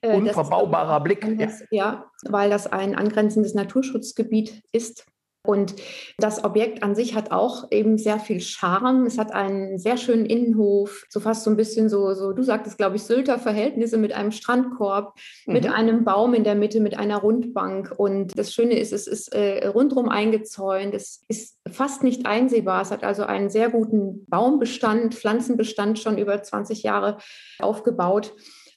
Äh, 0.00 0.16
Unverbaubarer 0.16 1.02
Blick. 1.02 1.24
Ja. 1.38 1.48
ja, 1.70 2.04
weil 2.24 2.50
das 2.50 2.66
ein 2.66 2.94
angrenzendes 2.94 3.54
Naturschutzgebiet 3.54 4.62
ist. 4.72 5.06
Und 5.46 5.74
das 6.16 6.42
Objekt 6.42 6.82
an 6.82 6.94
sich 6.94 7.14
hat 7.14 7.30
auch 7.30 7.70
eben 7.70 7.98
sehr 7.98 8.18
viel 8.18 8.40
Charme. 8.40 9.04
Es 9.04 9.18
hat 9.18 9.32
einen 9.32 9.78
sehr 9.78 9.98
schönen 9.98 10.24
Innenhof, 10.24 11.04
so 11.10 11.20
fast 11.20 11.44
so 11.44 11.50
ein 11.50 11.56
bisschen 11.56 11.90
so, 11.90 12.14
so 12.14 12.32
du 12.32 12.42
sagtest, 12.42 12.78
glaube 12.78 12.96
ich, 12.96 13.02
Sylter 13.02 13.38
Verhältnisse 13.38 13.98
mit 13.98 14.14
einem 14.14 14.32
Strandkorb, 14.32 15.18
mhm. 15.46 15.52
mit 15.52 15.66
einem 15.66 16.04
Baum 16.04 16.32
in 16.32 16.44
der 16.44 16.54
Mitte, 16.54 16.80
mit 16.80 16.98
einer 16.98 17.18
Rundbank. 17.18 17.92
Und 17.94 18.38
das 18.38 18.54
Schöne 18.54 18.78
ist, 18.78 18.92
es 18.92 19.06
ist 19.06 19.34
äh, 19.34 19.66
rundrum 19.68 20.08
eingezäunt. 20.08 20.94
Es 20.94 21.24
ist 21.28 21.58
fast 21.70 22.02
nicht 22.02 22.24
einsehbar. 22.24 22.80
Es 22.80 22.90
hat 22.90 23.04
also 23.04 23.24
einen 23.24 23.50
sehr 23.50 23.68
guten 23.68 24.24
Baumbestand, 24.26 25.14
Pflanzenbestand 25.14 25.98
schon 25.98 26.16
über 26.16 26.42
20 26.42 26.82
Jahre 26.82 27.18
aufgebaut. 27.58 28.32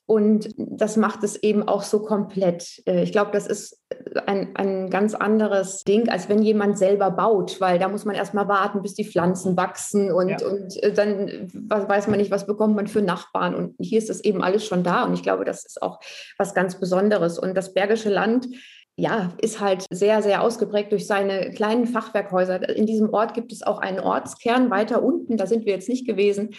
Und 0.08 0.56
das 0.58 0.96
macht 0.96 1.22
es 1.24 1.36
eben 1.44 1.68
auch 1.68 1.84
so 1.84 2.02
komplett. 2.02 2.82
Äh, 2.88 3.04
ich 3.04 3.12
glaube, 3.12 3.32
das 3.34 3.46
ist 3.46 3.84
ein, 4.26 4.56
ein 4.56 4.90
ganz 4.90 5.14
anderes 5.14 5.84
Ding, 5.84 6.08
als 6.08 6.30
wenn 6.30 6.42
jemand 6.42 6.78
selber 6.78 7.12
baut, 7.12 7.60
weil 7.60 7.78
da 7.78 7.90
muss 7.90 8.06
man 8.06 8.16
erstmal 8.16 8.48
warten, 8.48 8.82
bis 8.82 8.94
die 8.94 9.04
Pflanzen 9.04 9.58
wachsen 9.58 10.10
und, 10.10 10.30
ja. 10.30 10.38
und 10.48 10.82
äh, 10.82 10.94
dann 10.94 11.50
weiß 11.52 12.08
man 12.08 12.20
nicht, 12.20 12.32
was 12.32 12.48
bekommt 12.48 12.78
man 12.78 12.88
für 12.88 13.02
Nachbarn. 13.02 13.54
Und 13.54 13.76
hier 13.80 13.98
ist 13.98 14.10
das 14.10 14.24
eben 14.24 14.42
alles 14.44 14.66
schon 14.66 14.82
da. 14.82 15.04
Und 15.04 15.14
ich 15.14 15.24
glaube, 15.24 15.44
das 15.44 15.66
ist 15.66 15.82
auch 15.82 16.00
was 16.38 16.54
ganz 16.54 16.80
Besonderes. 16.80 17.38
Und 17.38 17.54
das 17.54 17.74
Bergische 17.74 18.10
Land 18.10 18.48
ja, 18.96 19.34
ist 19.42 19.60
halt 19.60 19.86
sehr, 19.92 20.24
sehr 20.24 20.42
ausgeprägt 20.42 20.94
durch 20.94 21.06
seine 21.06 21.52
kleinen 21.52 21.86
Fachwerkhäuser. 21.86 22.70
In 22.70 22.86
diesem 22.86 23.14
Ort 23.14 23.34
gibt 23.34 23.52
es 23.52 23.62
auch 23.62 23.80
einen 23.80 24.00
Ortskern 24.00 24.72
weiter 24.72 25.04
unten, 25.04 25.36
da 25.36 25.48
sind 25.48 25.66
wir 25.66 25.74
jetzt 25.74 25.90
nicht 25.90 26.08
gewesen 26.08 26.56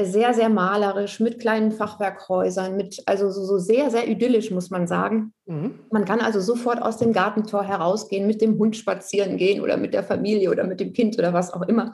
sehr, 0.00 0.32
sehr 0.32 0.48
malerisch 0.48 1.20
mit 1.20 1.38
kleinen 1.38 1.70
Fachwerkhäusern, 1.70 2.76
mit, 2.76 3.02
also 3.06 3.30
so, 3.30 3.44
so 3.44 3.58
sehr, 3.58 3.90
sehr 3.90 4.08
idyllisch, 4.08 4.50
muss 4.50 4.70
man 4.70 4.86
sagen. 4.86 5.34
Mhm. 5.46 5.80
Man 5.90 6.04
kann 6.04 6.20
also 6.20 6.40
sofort 6.40 6.80
aus 6.80 6.96
dem 6.96 7.12
Gartentor 7.12 7.64
herausgehen, 7.64 8.26
mit 8.26 8.40
dem 8.40 8.58
Hund 8.58 8.76
spazieren 8.76 9.36
gehen 9.36 9.60
oder 9.60 9.76
mit 9.76 9.92
der 9.92 10.02
Familie 10.02 10.50
oder 10.50 10.64
mit 10.64 10.80
dem 10.80 10.92
Kind 10.92 11.18
oder 11.18 11.32
was 11.32 11.52
auch 11.52 11.62
immer 11.62 11.92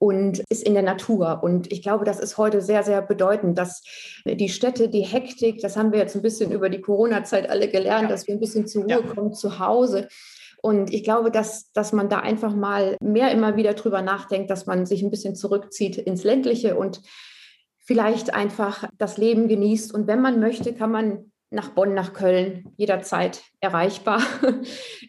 und 0.00 0.42
ist 0.48 0.62
in 0.66 0.72
der 0.72 0.82
Natur. 0.82 1.40
Und 1.42 1.70
ich 1.70 1.82
glaube, 1.82 2.06
das 2.06 2.18
ist 2.18 2.38
heute 2.38 2.62
sehr, 2.62 2.82
sehr 2.82 3.02
bedeutend, 3.02 3.58
dass 3.58 3.82
die 4.24 4.48
Städte, 4.48 4.88
die 4.88 5.02
Hektik, 5.02 5.60
das 5.60 5.76
haben 5.76 5.92
wir 5.92 5.98
jetzt 5.98 6.16
ein 6.16 6.22
bisschen 6.22 6.52
über 6.52 6.70
die 6.70 6.80
Corona-Zeit 6.80 7.48
alle 7.48 7.68
gelernt, 7.68 8.04
ja. 8.04 8.08
dass 8.08 8.26
wir 8.26 8.34
ein 8.34 8.40
bisschen 8.40 8.66
zur 8.66 8.84
Ruhe 8.84 8.90
ja. 8.90 9.02
kommen 9.02 9.34
zu 9.34 9.58
Hause. 9.58 10.08
Und 10.62 10.92
ich 10.92 11.04
glaube, 11.04 11.30
dass, 11.30 11.70
dass 11.72 11.92
man 11.92 12.08
da 12.08 12.18
einfach 12.18 12.54
mal 12.54 12.96
mehr 13.02 13.30
immer 13.30 13.56
wieder 13.56 13.74
drüber 13.74 14.00
nachdenkt, 14.00 14.50
dass 14.50 14.64
man 14.64 14.86
sich 14.86 15.02
ein 15.02 15.10
bisschen 15.10 15.34
zurückzieht 15.34 15.98
ins 15.98 16.24
Ländliche 16.24 16.76
und 16.76 17.02
vielleicht 17.90 18.32
einfach 18.32 18.84
das 18.98 19.18
Leben 19.18 19.48
genießt. 19.48 19.92
Und 19.92 20.06
wenn 20.06 20.22
man 20.22 20.38
möchte, 20.38 20.72
kann 20.72 20.92
man 20.92 21.32
nach 21.50 21.70
Bonn, 21.70 21.92
nach 21.92 22.12
Köln 22.12 22.72
jederzeit 22.76 23.42
erreichbar 23.58 24.22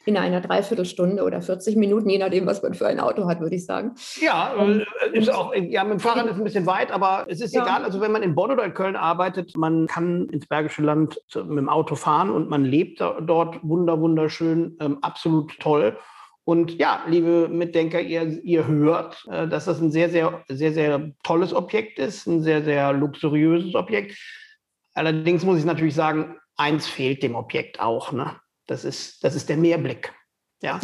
in 0.08 0.18
einer 0.18 0.42
Dreiviertelstunde 0.42 1.24
oder 1.24 1.44
40 1.44 1.76
Minuten, 1.76 2.10
je 2.10 2.18
nachdem, 2.18 2.48
was 2.48 2.64
man 2.64 2.74
für 2.74 2.88
ein 2.88 3.00
Auto 3.00 3.28
hat, 3.28 3.40
würde 3.40 3.56
ich 3.56 3.68
sagen. 3.68 3.94
Ja, 4.20 4.56
äh, 4.56 4.84
ist 5.16 5.32
auch, 5.32 5.54
ja, 5.54 5.84
mit 5.84 5.94
dem 5.94 6.00
Fahrrad 6.00 6.26
ist 6.26 6.38
ein 6.38 6.44
bisschen 6.44 6.66
weit, 6.66 6.92
aber 6.92 7.28
es 7.30 7.40
ist 7.40 7.54
ja. 7.54 7.62
egal. 7.62 7.84
Also 7.84 8.02
wenn 8.02 8.12
man 8.12 8.24
in 8.24 8.34
Bonn 8.34 8.50
oder 8.50 8.64
in 8.64 8.74
Köln 8.74 8.96
arbeitet, 8.96 9.56
man 9.56 9.86
kann 9.86 10.28
ins 10.30 10.48
Bergische 10.48 10.82
Land 10.82 11.22
mit 11.36 11.60
dem 11.60 11.70
Auto 11.70 11.94
fahren 11.94 12.32
und 12.32 12.50
man 12.50 12.66
lebt 12.66 13.00
dort 13.00 13.60
wunder, 13.62 14.02
wunderschön, 14.02 14.76
ähm, 14.80 14.98
absolut 15.04 15.60
toll. 15.60 15.96
Und 16.44 16.78
ja, 16.80 17.04
liebe 17.08 17.48
Mitdenker, 17.50 18.02
ihr, 18.02 18.44
ihr 18.44 18.66
hört, 18.68 19.26
äh, 19.30 19.48
dass 19.48 19.66
das 19.66 19.80
ein 19.80 19.92
sehr, 19.92 20.10
sehr, 20.10 20.44
sehr, 20.48 20.74
sehr 20.74 21.12
tolles 21.24 21.54
Objekt 21.54 22.00
ist, 22.00 22.26
ein 22.26 22.42
sehr, 22.42 22.64
sehr 22.64 22.94
luxuriöses 22.94 23.76
Objekt. 23.76 24.18
Allerdings 24.94 25.44
muss 25.44 25.60
ich 25.60 25.66
natürlich 25.66 25.96
sagen, 25.96 26.38
eins 26.58 26.88
fehlt 26.88 27.24
dem 27.24 27.36
Objekt 27.36 27.80
auch. 27.80 28.12
Ne? 28.12 28.36
Das, 28.68 28.86
ist, 28.86 29.24
das 29.24 29.36
ist 29.36 29.50
der 29.50 29.58
Meerblick. 29.58 30.14
Ja? 30.62 30.80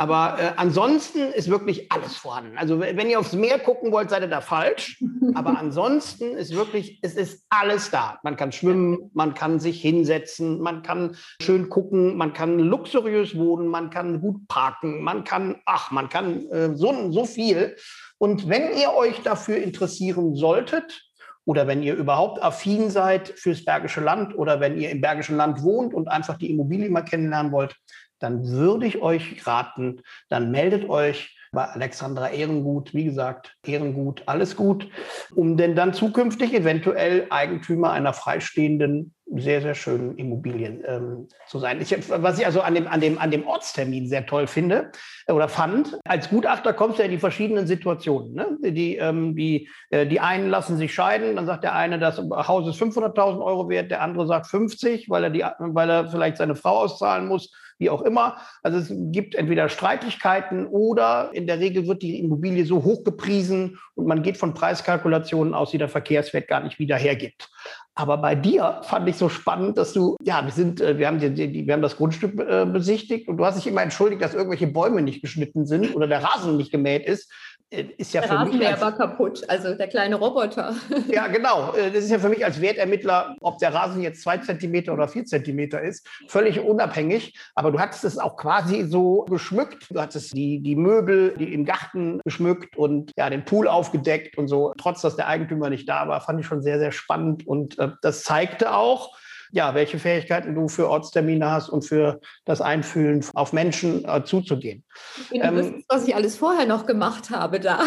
Aber 0.00 0.38
äh, 0.38 0.52
ansonsten 0.56 1.30
ist 1.30 1.50
wirklich 1.50 1.92
alles 1.92 2.16
vorhanden. 2.16 2.56
Also 2.56 2.80
wenn 2.80 3.10
ihr 3.10 3.20
aufs 3.20 3.34
Meer 3.34 3.58
gucken 3.58 3.92
wollt, 3.92 4.08
seid 4.08 4.22
ihr 4.22 4.28
da 4.28 4.40
falsch. 4.40 4.98
Aber 5.34 5.58
ansonsten 5.58 6.38
ist 6.38 6.54
wirklich, 6.54 7.00
es 7.02 7.16
ist 7.16 7.44
alles 7.50 7.90
da. 7.90 8.18
Man 8.22 8.36
kann 8.36 8.50
schwimmen, 8.50 9.10
man 9.12 9.34
kann 9.34 9.60
sich 9.60 9.82
hinsetzen, 9.82 10.58
man 10.62 10.82
kann 10.82 11.18
schön 11.42 11.68
gucken, 11.68 12.16
man 12.16 12.32
kann 12.32 12.58
luxuriös 12.58 13.36
wohnen, 13.36 13.68
man 13.68 13.90
kann 13.90 14.22
gut 14.22 14.48
parken, 14.48 15.02
man 15.02 15.24
kann, 15.24 15.60
ach, 15.66 15.90
man 15.90 16.08
kann 16.08 16.48
äh, 16.48 16.74
so, 16.74 17.12
so 17.12 17.26
viel. 17.26 17.76
Und 18.16 18.48
wenn 18.48 18.74
ihr 18.78 18.94
euch 18.94 19.20
dafür 19.20 19.58
interessieren 19.58 20.34
solltet, 20.34 21.10
oder 21.44 21.66
wenn 21.66 21.82
ihr 21.82 21.94
überhaupt 21.94 22.42
affin 22.42 22.90
seid 22.90 23.28
fürs 23.28 23.64
Bergische 23.64 24.00
Land 24.00 24.36
oder 24.36 24.60
wenn 24.60 24.78
ihr 24.78 24.90
im 24.90 25.00
Bergischen 25.00 25.36
Land 25.36 25.62
wohnt 25.62 25.94
und 25.94 26.06
einfach 26.06 26.36
die 26.36 26.50
Immobilie 26.50 26.88
mal 26.90 27.02
kennenlernen 27.02 27.50
wollt, 27.50 27.76
dann 28.20 28.46
würde 28.46 28.86
ich 28.86 29.02
euch 29.02 29.46
raten, 29.46 30.02
dann 30.28 30.50
meldet 30.50 30.88
euch 30.88 31.36
bei 31.52 31.64
Alexandra 31.64 32.28
Ehrengut, 32.28 32.94
wie 32.94 33.04
gesagt, 33.04 33.56
Ehrengut, 33.66 34.22
alles 34.26 34.54
gut, 34.54 34.88
um 35.34 35.56
denn 35.56 35.74
dann 35.74 35.92
zukünftig 35.92 36.54
eventuell 36.54 37.26
Eigentümer 37.30 37.90
einer 37.90 38.12
freistehenden, 38.12 39.14
sehr, 39.36 39.60
sehr 39.60 39.74
schönen 39.74 40.16
Immobilien 40.16 40.82
ähm, 40.86 41.28
zu 41.46 41.58
sein. 41.58 41.80
Ich, 41.80 41.96
was 42.08 42.38
ich 42.38 42.46
also 42.46 42.62
an 42.62 42.74
dem, 42.74 42.86
an, 42.88 43.00
dem, 43.00 43.18
an 43.18 43.30
dem 43.30 43.46
Ortstermin 43.46 44.08
sehr 44.08 44.26
toll 44.26 44.46
finde 44.46 44.90
äh, 45.26 45.32
oder 45.32 45.48
fand, 45.48 45.98
als 46.04 46.30
Gutachter 46.30 46.72
kommst 46.72 46.98
du 46.98 47.02
ja 47.02 47.06
in 47.06 47.12
die 47.12 47.18
verschiedenen 47.18 47.66
Situationen. 47.66 48.34
Ne? 48.34 48.72
Die, 48.72 48.96
ähm, 48.96 49.36
die, 49.36 49.68
äh, 49.90 50.06
die 50.06 50.20
einen 50.20 50.50
lassen 50.50 50.76
sich 50.76 50.92
scheiden, 50.92 51.36
dann 51.36 51.46
sagt 51.46 51.62
der 51.62 51.74
eine, 51.74 51.98
das 52.00 52.18
Haus 52.18 52.68
ist 52.68 52.82
500.000 52.82 53.44
Euro 53.44 53.68
wert, 53.68 53.90
der 53.90 54.02
andere 54.02 54.26
sagt 54.26 54.48
50, 54.48 55.08
weil 55.10 55.24
er, 55.24 55.30
die, 55.30 55.44
weil 55.58 55.90
er 55.90 56.08
vielleicht 56.08 56.36
seine 56.36 56.56
Frau 56.56 56.78
auszahlen 56.78 57.26
muss 57.26 57.52
wie 57.80 57.90
auch 57.90 58.02
immer. 58.02 58.36
Also 58.62 58.78
es 58.78 58.92
gibt 59.10 59.34
entweder 59.34 59.68
Streitigkeiten 59.68 60.66
oder 60.66 61.30
in 61.32 61.46
der 61.46 61.58
Regel 61.58 61.88
wird 61.88 62.02
die 62.02 62.20
Immobilie 62.20 62.64
so 62.64 62.84
hoch 62.84 63.02
gepriesen 63.02 63.78
und 63.94 64.06
man 64.06 64.22
geht 64.22 64.36
von 64.36 64.54
Preiskalkulationen 64.54 65.54
aus, 65.54 65.72
die 65.72 65.78
der 65.78 65.88
Verkehrswert 65.88 66.46
gar 66.46 66.62
nicht 66.62 66.78
wieder 66.78 66.96
hergibt. 66.96 67.48
Aber 67.94 68.18
bei 68.18 68.34
dir 68.34 68.80
fand 68.84 69.08
ich 69.08 69.16
so 69.16 69.28
spannend, 69.28 69.76
dass 69.76 69.92
du, 69.92 70.16
ja, 70.22 70.44
wir 70.44 70.52
sind, 70.52 70.80
äh, 70.80 70.96
wir 70.96 71.06
haben, 71.06 71.18
die, 71.18 71.66
wir 71.66 71.72
haben 71.74 71.82
das 71.82 71.96
Grundstück 71.96 72.38
äh, 72.38 72.64
besichtigt 72.64 73.28
und 73.28 73.36
du 73.36 73.44
hast 73.44 73.58
dich 73.58 73.66
immer 73.66 73.82
entschuldigt, 73.82 74.22
dass 74.22 74.34
irgendwelche 74.34 74.68
Bäume 74.68 75.02
nicht 75.02 75.22
geschnitten 75.22 75.66
sind 75.66 75.94
oder 75.94 76.06
der 76.06 76.22
Rasen 76.22 76.56
nicht 76.56 76.70
gemäht 76.70 77.04
ist. 77.06 77.32
Äh, 77.70 77.84
ist 77.98 78.12
ja 78.12 78.20
der 78.20 78.30
für 78.30 78.44
mich 78.46 78.66
als, 78.66 78.80
war 78.80 78.96
kaputt, 78.96 79.48
also 79.48 79.74
der 79.74 79.88
kleine 79.88 80.16
Roboter. 80.16 80.74
Ja, 81.08 81.28
genau. 81.28 81.72
Äh, 81.74 81.90
das 81.90 82.04
ist 82.04 82.10
ja 82.10 82.18
für 82.18 82.28
mich 82.28 82.44
als 82.44 82.60
Wertermittler, 82.60 83.36
ob 83.40 83.58
der 83.58 83.72
Rasen 83.72 84.02
jetzt 84.02 84.22
zwei 84.22 84.38
Zentimeter 84.38 84.92
oder 84.92 85.08
vier 85.08 85.24
Zentimeter 85.24 85.80
ist, 85.80 86.06
völlig 86.28 86.60
unabhängig. 86.60 87.38
Aber 87.54 87.70
du 87.70 87.78
hattest 87.78 88.04
es 88.04 88.18
auch 88.18 88.36
quasi 88.36 88.84
so 88.84 89.24
geschmückt. 89.28 89.86
Du 89.90 90.00
hattest 90.00 90.36
die, 90.36 90.60
die 90.60 90.76
Möbel 90.76 91.34
die 91.38 91.54
im 91.54 91.64
Garten 91.64 92.20
geschmückt 92.24 92.76
und 92.76 93.12
ja, 93.16 93.30
den 93.30 93.44
Pool 93.44 93.68
aufgedeckt 93.68 94.36
und 94.36 94.48
so. 94.48 94.72
Trotz, 94.76 95.02
dass 95.02 95.16
der 95.16 95.28
Eigentümer 95.28 95.70
nicht 95.70 95.88
da 95.88 96.08
war, 96.08 96.20
fand 96.20 96.40
ich 96.40 96.46
schon 96.46 96.62
sehr, 96.62 96.78
sehr 96.78 96.92
spannend. 96.92 97.46
Und 97.46 97.78
äh, 97.78 97.90
das 98.02 98.24
zeigte 98.24 98.74
auch, 98.74 99.16
ja, 99.52 99.74
welche 99.74 99.98
Fähigkeiten 99.98 100.54
du 100.54 100.68
für 100.68 100.88
Ortstermine 100.88 101.50
hast 101.50 101.68
und 101.68 101.84
für 101.84 102.20
das 102.44 102.60
Einfühlen 102.60 103.24
auf 103.34 103.52
Menschen 103.52 104.04
äh, 104.04 104.24
zuzugehen. 104.24 104.84
Du 105.30 105.36
ähm, 105.36 105.84
was 105.88 106.06
ich 106.06 106.14
alles 106.14 106.36
vorher 106.36 106.66
noch 106.66 106.86
gemacht 106.86 107.30
habe 107.30 107.60
da. 107.60 107.80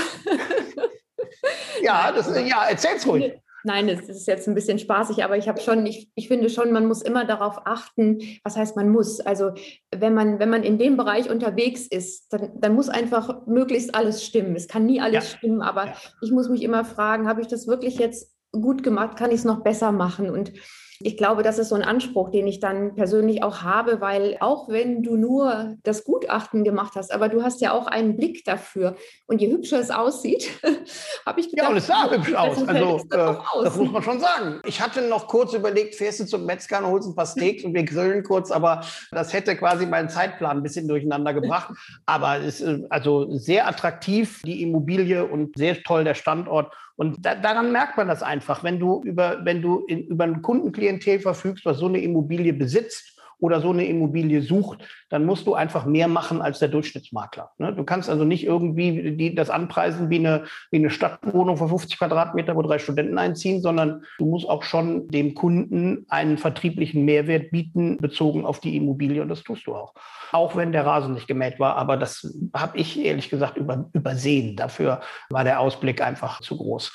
ja, 1.84 2.12
das, 2.12 2.30
ja, 2.48 2.66
erzähl's 2.66 3.08
ruhig. 3.08 3.34
Nein, 3.66 3.88
das 3.88 4.10
ist 4.10 4.28
jetzt 4.28 4.48
ein 4.48 4.56
bisschen 4.56 4.78
spaßig, 4.78 5.24
aber 5.24 5.38
ich 5.38 5.48
habe 5.48 5.62
schon, 5.62 5.86
ich, 5.86 6.12
ich 6.16 6.28
finde 6.28 6.50
schon, 6.50 6.74
man 6.74 6.86
muss 6.86 7.02
immer 7.02 7.24
darauf 7.24 7.66
achten, 7.66 8.20
was 8.44 8.58
heißt 8.58 8.76
man 8.76 8.90
muss. 8.90 9.22
Also 9.22 9.52
wenn 9.96 10.14
man, 10.14 10.40
wenn 10.40 10.50
man 10.50 10.64
in 10.64 10.78
dem 10.78 10.98
Bereich 10.98 11.30
unterwegs 11.30 11.88
ist, 11.88 12.34
dann, 12.34 12.52
dann 12.60 12.76
muss 12.76 12.90
einfach 12.90 13.48
möglichst 13.48 13.96
alles 13.96 14.26
stimmen. 14.26 14.58
Es 14.58 14.68
kann 14.68 14.86
nie 14.86 15.00
alles 15.00 15.32
ja. 15.32 15.38
stimmen, 15.38 15.62
aber 15.62 15.86
ja. 15.86 15.96
ich 16.22 16.32
muss 16.32 16.50
mich 16.50 16.62
immer 16.62 16.84
fragen, 16.84 17.26
habe 17.26 17.40
ich 17.40 17.48
das 17.48 17.66
wirklich 17.66 18.00
jetzt 18.00 18.36
gut 18.52 18.84
gemacht? 18.84 19.18
Kann 19.18 19.32
ich 19.32 19.38
es 19.38 19.46
noch 19.46 19.64
besser 19.64 19.94
machen? 19.94 20.30
Und 20.30 20.52
ich 21.00 21.18
glaube, 21.18 21.44
das 21.44 21.60
ist 21.60 21.70
so 21.70 21.76
ein 21.76 21.84
Anspruch, 21.84 22.30
den 22.30 22.48
ich 22.48 22.60
dann 22.60 22.96
persönlich 22.96 23.44
auch 23.44 23.62
habe, 23.62 24.02
weil 24.02 24.38
auch 24.40 24.70
wenn 24.70 25.04
du 25.04 25.16
nur 25.16 25.76
das 25.84 26.04
Gutachten 26.04 26.64
gemacht 26.64 26.94
hast, 26.96 27.14
aber 27.14 27.30
du 27.30 27.44
hast 27.44 27.62
ja 27.62 27.72
auch 27.72 27.88
einen 27.88 28.16
Blick 28.16 28.44
dafür. 28.46 28.96
Und 29.26 29.42
je 29.42 29.52
hübscher 29.52 29.80
es 29.80 29.92
aussieht, 29.92 30.50
habe 31.26 31.40
ich 31.40 31.50
gedacht. 31.50 31.66
Ja, 31.66 31.70
und 31.70 31.78
es 31.78 31.88
sah 31.88 32.10
hübsch 32.10 32.34
aus. 32.34 32.68
Also, 32.68 33.02
äh, 33.12 33.18
aus. 33.18 33.64
das 33.64 33.76
muss 33.78 33.92
man 33.92 34.04
schon 34.04 34.20
sagen. 34.20 34.62
Ich 34.66 34.82
hatte 34.82 35.02
noch 35.08 35.28
kurz 35.28 35.54
überlegt, 35.54 35.96
fährst 35.96 36.20
du 36.20 36.26
zum 36.26 36.46
Metzger 36.46 36.80
und 36.80 36.88
holst 36.88 37.10
ein 37.10 37.16
paar 37.16 37.26
Steaks 37.26 37.64
und 37.64 37.74
wir 37.74 37.84
grillen 37.84 38.24
kurz, 38.24 38.52
aber 38.52 38.82
das 39.12 39.34
hätte 39.34 39.56
quasi 39.56 39.86
meinen 39.86 40.10
Zeitplan 40.10 40.58
ein 40.58 40.64
bisschen 40.64 40.88
durcheinander 40.88 41.34
gebracht. 41.34 41.74
Aber 42.06 42.38
es 42.38 42.62
ist 42.62 42.68
äh, 42.68 42.84
also 42.90 43.38
sehr 43.38 43.68
attraktiv, 43.68 44.42
die 44.46 44.62
Immobilie 44.62 45.26
und 45.26 45.58
sehr 45.58 45.82
toll 45.84 46.04
der 46.04 46.16
Standort. 46.16 46.74
Und 46.96 47.26
da, 47.26 47.36
daran 47.36 47.72
merkt 47.72 47.98
man 47.98 48.08
das 48.08 48.22
einfach, 48.22 48.64
wenn 48.64 48.80
du 48.80 49.02
über, 49.04 49.44
wenn 49.44 49.62
du 49.62 49.86
in, 49.88 50.08
über 50.08 50.26
ein 50.26 50.42
Kundenklientel 50.42 51.20
verfügst, 51.20 51.66
was 51.66 51.78
so 51.78 51.88
eine 51.88 52.00
Immobilie 52.00 52.54
besitzt 52.54 53.20
oder 53.40 53.62
so 53.62 53.72
eine 53.72 53.86
Immobilie 53.86 54.42
sucht, 54.42 54.88
dann 55.14 55.26
musst 55.26 55.46
du 55.46 55.54
einfach 55.54 55.86
mehr 55.86 56.08
machen 56.08 56.42
als 56.42 56.58
der 56.58 56.70
Durchschnittsmakler. 56.70 57.52
Ne? 57.60 57.72
Du 57.72 57.84
kannst 57.84 58.10
also 58.10 58.24
nicht 58.24 58.44
irgendwie 58.44 59.12
die, 59.16 59.36
das 59.36 59.52
anpreisen 59.52 60.10
wie 60.10 60.18
eine, 60.18 60.46
wie 60.72 60.78
eine 60.78 60.90
Stadtwohnung 60.90 61.56
von 61.58 61.70
50 61.70 62.00
Quadratmeter, 62.00 62.56
wo 62.56 62.64
drei 62.64 62.80
Studenten 62.80 63.20
einziehen, 63.20 63.62
sondern 63.62 64.06
du 64.18 64.26
musst 64.26 64.50
auch 64.50 64.64
schon 64.64 65.08
dem 65.10 65.36
Kunden 65.36 66.08
einen 66.10 66.40
vertrieblichen 66.40 67.06
Mehrwert 67.06 67.52
bieten, 67.52 67.98
bezogen 67.98 68.44
auf 68.44 68.60
die 68.60 68.76
Immobilie. 68.76 69.22
Und 69.22 69.30
das 69.30 69.44
tust 69.44 69.68
du 69.68 69.76
auch. 69.76 69.94
Auch 70.32 70.56
wenn 70.56 70.72
der 70.72 70.84
Rasen 70.84 71.14
nicht 71.14 71.28
gemäht 71.28 71.60
war. 71.60 71.76
Aber 71.76 71.96
das 71.96 72.36
habe 72.56 72.80
ich 72.80 73.00
ehrlich 73.00 73.30
gesagt 73.30 73.56
über, 73.56 73.88
übersehen. 73.94 74.56
Dafür 74.56 75.02
war 75.30 75.44
der 75.44 75.60
Ausblick 75.60 76.02
einfach 76.02 76.42
zu 76.42 76.58
groß. 76.58 76.92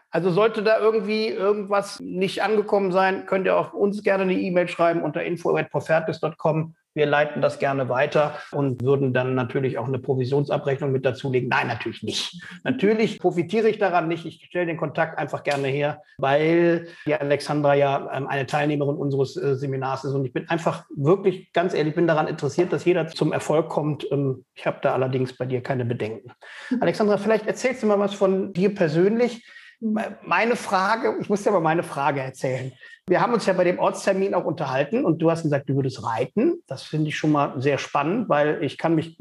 Also 0.09 0.31
sollte 0.31 0.63
da 0.63 0.79
irgendwie 0.79 1.27
irgendwas 1.27 1.99
nicht 1.99 2.41
angekommen 2.41 2.91
sein, 2.91 3.25
könnt 3.25 3.45
ihr 3.45 3.57
auch 3.57 3.73
uns 3.73 4.03
gerne 4.03 4.23
eine 4.23 4.39
E-Mail 4.39 4.67
schreiben 4.67 5.03
unter 5.03 5.23
info.profertis.com. 5.23 6.75
Wir 6.95 7.05
leiten 7.05 7.41
das 7.41 7.59
gerne 7.59 7.89
weiter 7.89 8.35
und 8.51 8.81
würden 8.81 9.13
dann 9.13 9.35
natürlich 9.35 9.77
auch 9.77 9.87
eine 9.87 9.99
Provisionsabrechnung 9.99 10.93
mit 10.93 11.05
dazulegen. 11.05 11.49
Nein, 11.49 11.67
natürlich 11.67 12.03
nicht. 12.03 12.41
Natürlich 12.63 13.19
profitiere 13.19 13.67
ich 13.67 13.77
daran 13.77 14.07
nicht. 14.07 14.25
Ich 14.25 14.45
stelle 14.45 14.65
den 14.65 14.77
Kontakt 14.77 15.19
einfach 15.19 15.43
gerne 15.43 15.67
her, 15.67 16.01
weil 16.17 16.87
die 17.05 17.13
Alexandra 17.13 17.73
ja 17.73 18.09
ähm, 18.13 18.27
eine 18.27 18.45
Teilnehmerin 18.45 18.95
unseres 18.95 19.35
äh, 19.35 19.55
Seminars 19.55 20.05
ist. 20.05 20.13
Und 20.13 20.23
ich 20.23 20.31
bin 20.31 20.47
einfach 20.47 20.85
wirklich 20.95 21.51
ganz 21.51 21.73
ehrlich, 21.73 21.95
bin 21.95 22.07
daran 22.07 22.27
interessiert, 22.27 22.71
dass 22.71 22.85
jeder 22.85 23.07
zum 23.07 23.33
Erfolg 23.33 23.67
kommt. 23.67 24.09
Ähm, 24.09 24.45
ich 24.55 24.65
habe 24.65 24.77
da 24.81 24.93
allerdings 24.93 25.35
bei 25.35 25.45
dir 25.45 25.61
keine 25.61 25.83
Bedenken. 25.83 26.31
Mhm. 26.69 26.81
Alexandra, 26.81 27.17
vielleicht 27.17 27.45
erzählst 27.45 27.83
du 27.83 27.87
mal 27.87 27.99
was 27.99 28.13
von 28.13 28.53
dir 28.53 28.73
persönlich. 28.73 29.45
Meine 29.81 30.55
Frage, 30.55 31.15
ich 31.19 31.29
muss 31.29 31.43
dir 31.43 31.49
aber 31.49 31.59
meine 31.59 31.83
Frage 31.83 32.21
erzählen. 32.21 32.71
Wir 33.07 33.21
haben 33.21 33.33
uns 33.33 33.45
ja 33.45 33.53
bei 33.53 33.63
dem 33.63 33.77
Ortstermin 33.77 34.33
auch 34.33 34.45
unterhalten 34.45 35.05
und 35.05 35.19
du 35.21 35.29
hast 35.29 35.43
gesagt, 35.43 35.69
du 35.69 35.75
würdest 35.75 36.03
reiten. 36.03 36.63
Das 36.65 36.81
finde 36.81 37.09
ich 37.09 37.17
schon 37.17 37.31
mal 37.31 37.61
sehr 37.61 37.77
spannend, 37.77 38.29
weil 38.29 38.63
ich 38.63 38.79
kann 38.79 38.95
mich 38.95 39.19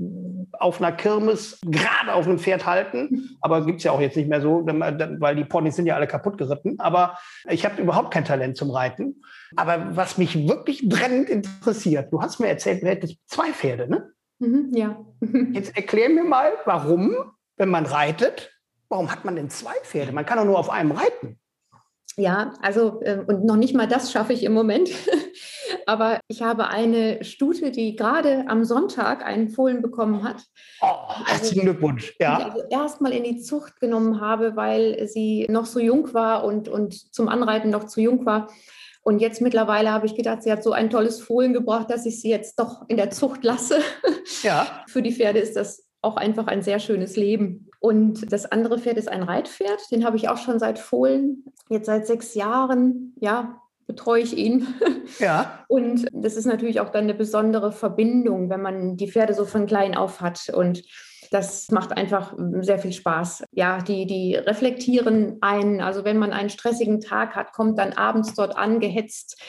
auf 0.53 0.81
einer 0.81 0.93
Kirmes 0.93 1.61
gerade 1.67 2.15
auf 2.15 2.27
einem 2.27 2.39
Pferd 2.39 2.65
halten, 2.65 3.37
aber 3.43 3.67
gibt 3.67 3.79
es 3.79 3.85
ja 3.85 3.93
auch 3.93 4.01
jetzt 4.01 4.17
nicht 4.17 4.29
mehr 4.29 4.41
so, 4.41 4.65
weil 4.65 5.37
die 5.37 5.45
Ponys 5.45 5.77
sind 5.77 5.85
ja 5.85 5.97
alle 5.97 6.07
kaputt 6.07 6.39
geritten. 6.39 6.77
Aber 6.79 7.19
ich 7.51 7.67
habe 7.67 7.83
überhaupt 7.83 8.11
kein 8.11 8.25
Talent 8.25 8.57
zum 8.57 8.71
Reiten. 8.71 9.23
Aber 9.57 9.95
was 9.95 10.17
mich 10.17 10.49
wirklich 10.49 10.89
brennend 10.89 11.29
interessiert, 11.29 12.11
du 12.11 12.23
hast 12.23 12.41
mir 12.41 12.49
erzählt, 12.49 12.83
du 12.83 12.87
hättest 12.87 13.19
zwei 13.27 13.53
Pferde, 13.53 13.89
ne? 13.89 14.11
Mhm, 14.39 14.71
ja. 14.75 15.05
Jetzt 15.53 15.77
erklär 15.77 16.09
mir 16.09 16.25
mal, 16.25 16.53
warum, 16.65 17.15
wenn 17.57 17.69
man 17.69 17.85
reitet, 17.85 18.54
warum 18.95 19.11
hat 19.11 19.25
man 19.25 19.35
denn 19.35 19.51
zwei 19.51 19.75
Pferde? 19.83 20.13
Man 20.13 20.25
kann 20.25 20.39
doch 20.39 20.45
nur 20.45 20.57
auf 20.57 20.71
einem 20.71 20.93
reiten. 20.93 21.41
Ja, 22.17 22.55
also 22.63 23.01
ähm, 23.03 23.25
und 23.27 23.45
noch 23.45 23.57
nicht 23.57 23.75
mal 23.75 23.89
das 23.89 24.13
schaffe 24.13 24.33
ich 24.33 24.45
im 24.45 24.53
Moment. 24.53 24.89
Aber 25.87 26.21
ich 26.29 26.43
habe 26.43 26.69
eine 26.69 27.25
Stute, 27.25 27.73
die 27.73 27.97
gerade 27.97 28.45
am 28.47 28.65
Sonntag 28.65 29.27
einen 29.27 29.49
Fohlen 29.49 29.83
bekommen 29.83 30.23
hat. 30.23 30.45
Oh, 30.81 31.09
herzlichen 31.25 31.63
also, 31.63 31.73
Glückwunsch. 31.73 32.15
Ja. 32.21 32.37
Die 32.37 32.43
ich 32.43 32.53
also 32.53 32.69
erstmal 32.71 33.13
in 33.13 33.25
die 33.25 33.41
Zucht 33.41 33.81
genommen 33.81 34.21
habe, 34.21 34.55
weil 34.55 35.09
sie 35.09 35.49
noch 35.51 35.67
so 35.67 35.81
jung 35.81 36.15
war 36.15 36.45
und, 36.45 36.69
und 36.69 36.95
zum 37.13 37.29
Anreiten 37.29 37.71
noch 37.71 37.85
zu 37.85 38.01
jung 38.01 38.25
war. 38.25 38.47
Und 39.03 39.19
jetzt 39.19 39.41
mittlerweile 39.41 39.91
habe 39.91 40.07
ich 40.07 40.15
gedacht, 40.15 40.45
sie 40.45 40.53
hat 40.53 40.63
so 40.63 40.71
ein 40.71 40.89
tolles 40.89 41.21
Fohlen 41.21 41.53
gebracht, 41.53 41.91
dass 41.91 42.07
ich 42.07 42.21
sie 42.21 42.31
jetzt 42.31 42.61
doch 42.61 42.85
in 42.87 42.97
der 42.97 43.11
Zucht 43.11 43.43
lasse. 43.43 43.81
Ja. 44.45 44.85
Für 44.87 45.03
die 45.03 45.13
Pferde 45.13 45.41
ist 45.41 45.57
das 45.57 45.85
auch 46.05 46.17
einfach 46.17 46.47
ein 46.47 46.63
sehr 46.63 46.79
schönes 46.79 47.17
Leben. 47.17 47.71
Und 47.81 48.33
das 48.33 48.47
andere 48.47 48.79
Pferd 48.79 48.97
ist 48.97 49.09
ein 49.09 49.23
Reitpferd, 49.23 49.91
den 49.91 50.05
habe 50.05 50.17
ich 50.17 50.29
auch 50.29 50.39
schon 50.39 50.59
seit 50.59 50.79
Fohlen, 50.79 51.45
jetzt 51.69 51.87
seit 51.87 52.07
sechs 52.07 52.35
Jahren, 52.35 53.15
ja, 53.21 53.61
betreue 53.87 54.23
ich 54.23 54.37
ihn. 54.37 54.67
Ja. 55.19 55.65
Und 55.69 56.07
das 56.13 56.35
ist 56.35 56.47
natürlich 56.47 56.81
auch 56.81 56.89
dann 56.89 57.05
eine 57.05 57.15
besondere 57.15 57.73
Verbindung, 57.73 58.49
wenn 58.49 58.63
man 58.63 58.97
die 58.97 59.11
Pferde 59.11 59.35
so 59.35 59.45
von 59.45 59.67
klein 59.67 59.95
auf 59.95 60.23
hat. 60.23 60.49
Und 60.49 60.83
das 61.31 61.71
macht 61.71 61.93
einfach 61.97 62.35
sehr 62.61 62.79
viel 62.79 62.93
Spaß. 62.93 63.45
Ja, 63.53 63.83
die, 63.83 64.07
die 64.07 64.35
reflektieren 64.35 65.37
einen. 65.43 65.83
Also 65.83 66.05
wenn 66.05 66.19
man 66.19 66.33
einen 66.33 66.49
stressigen 66.49 67.01
Tag 67.01 67.37
hat, 67.37 67.53
kommt 67.53 67.79
dann 67.79 67.93
abends 67.93 68.35
dort 68.35 68.57
angehetzt 68.57 69.41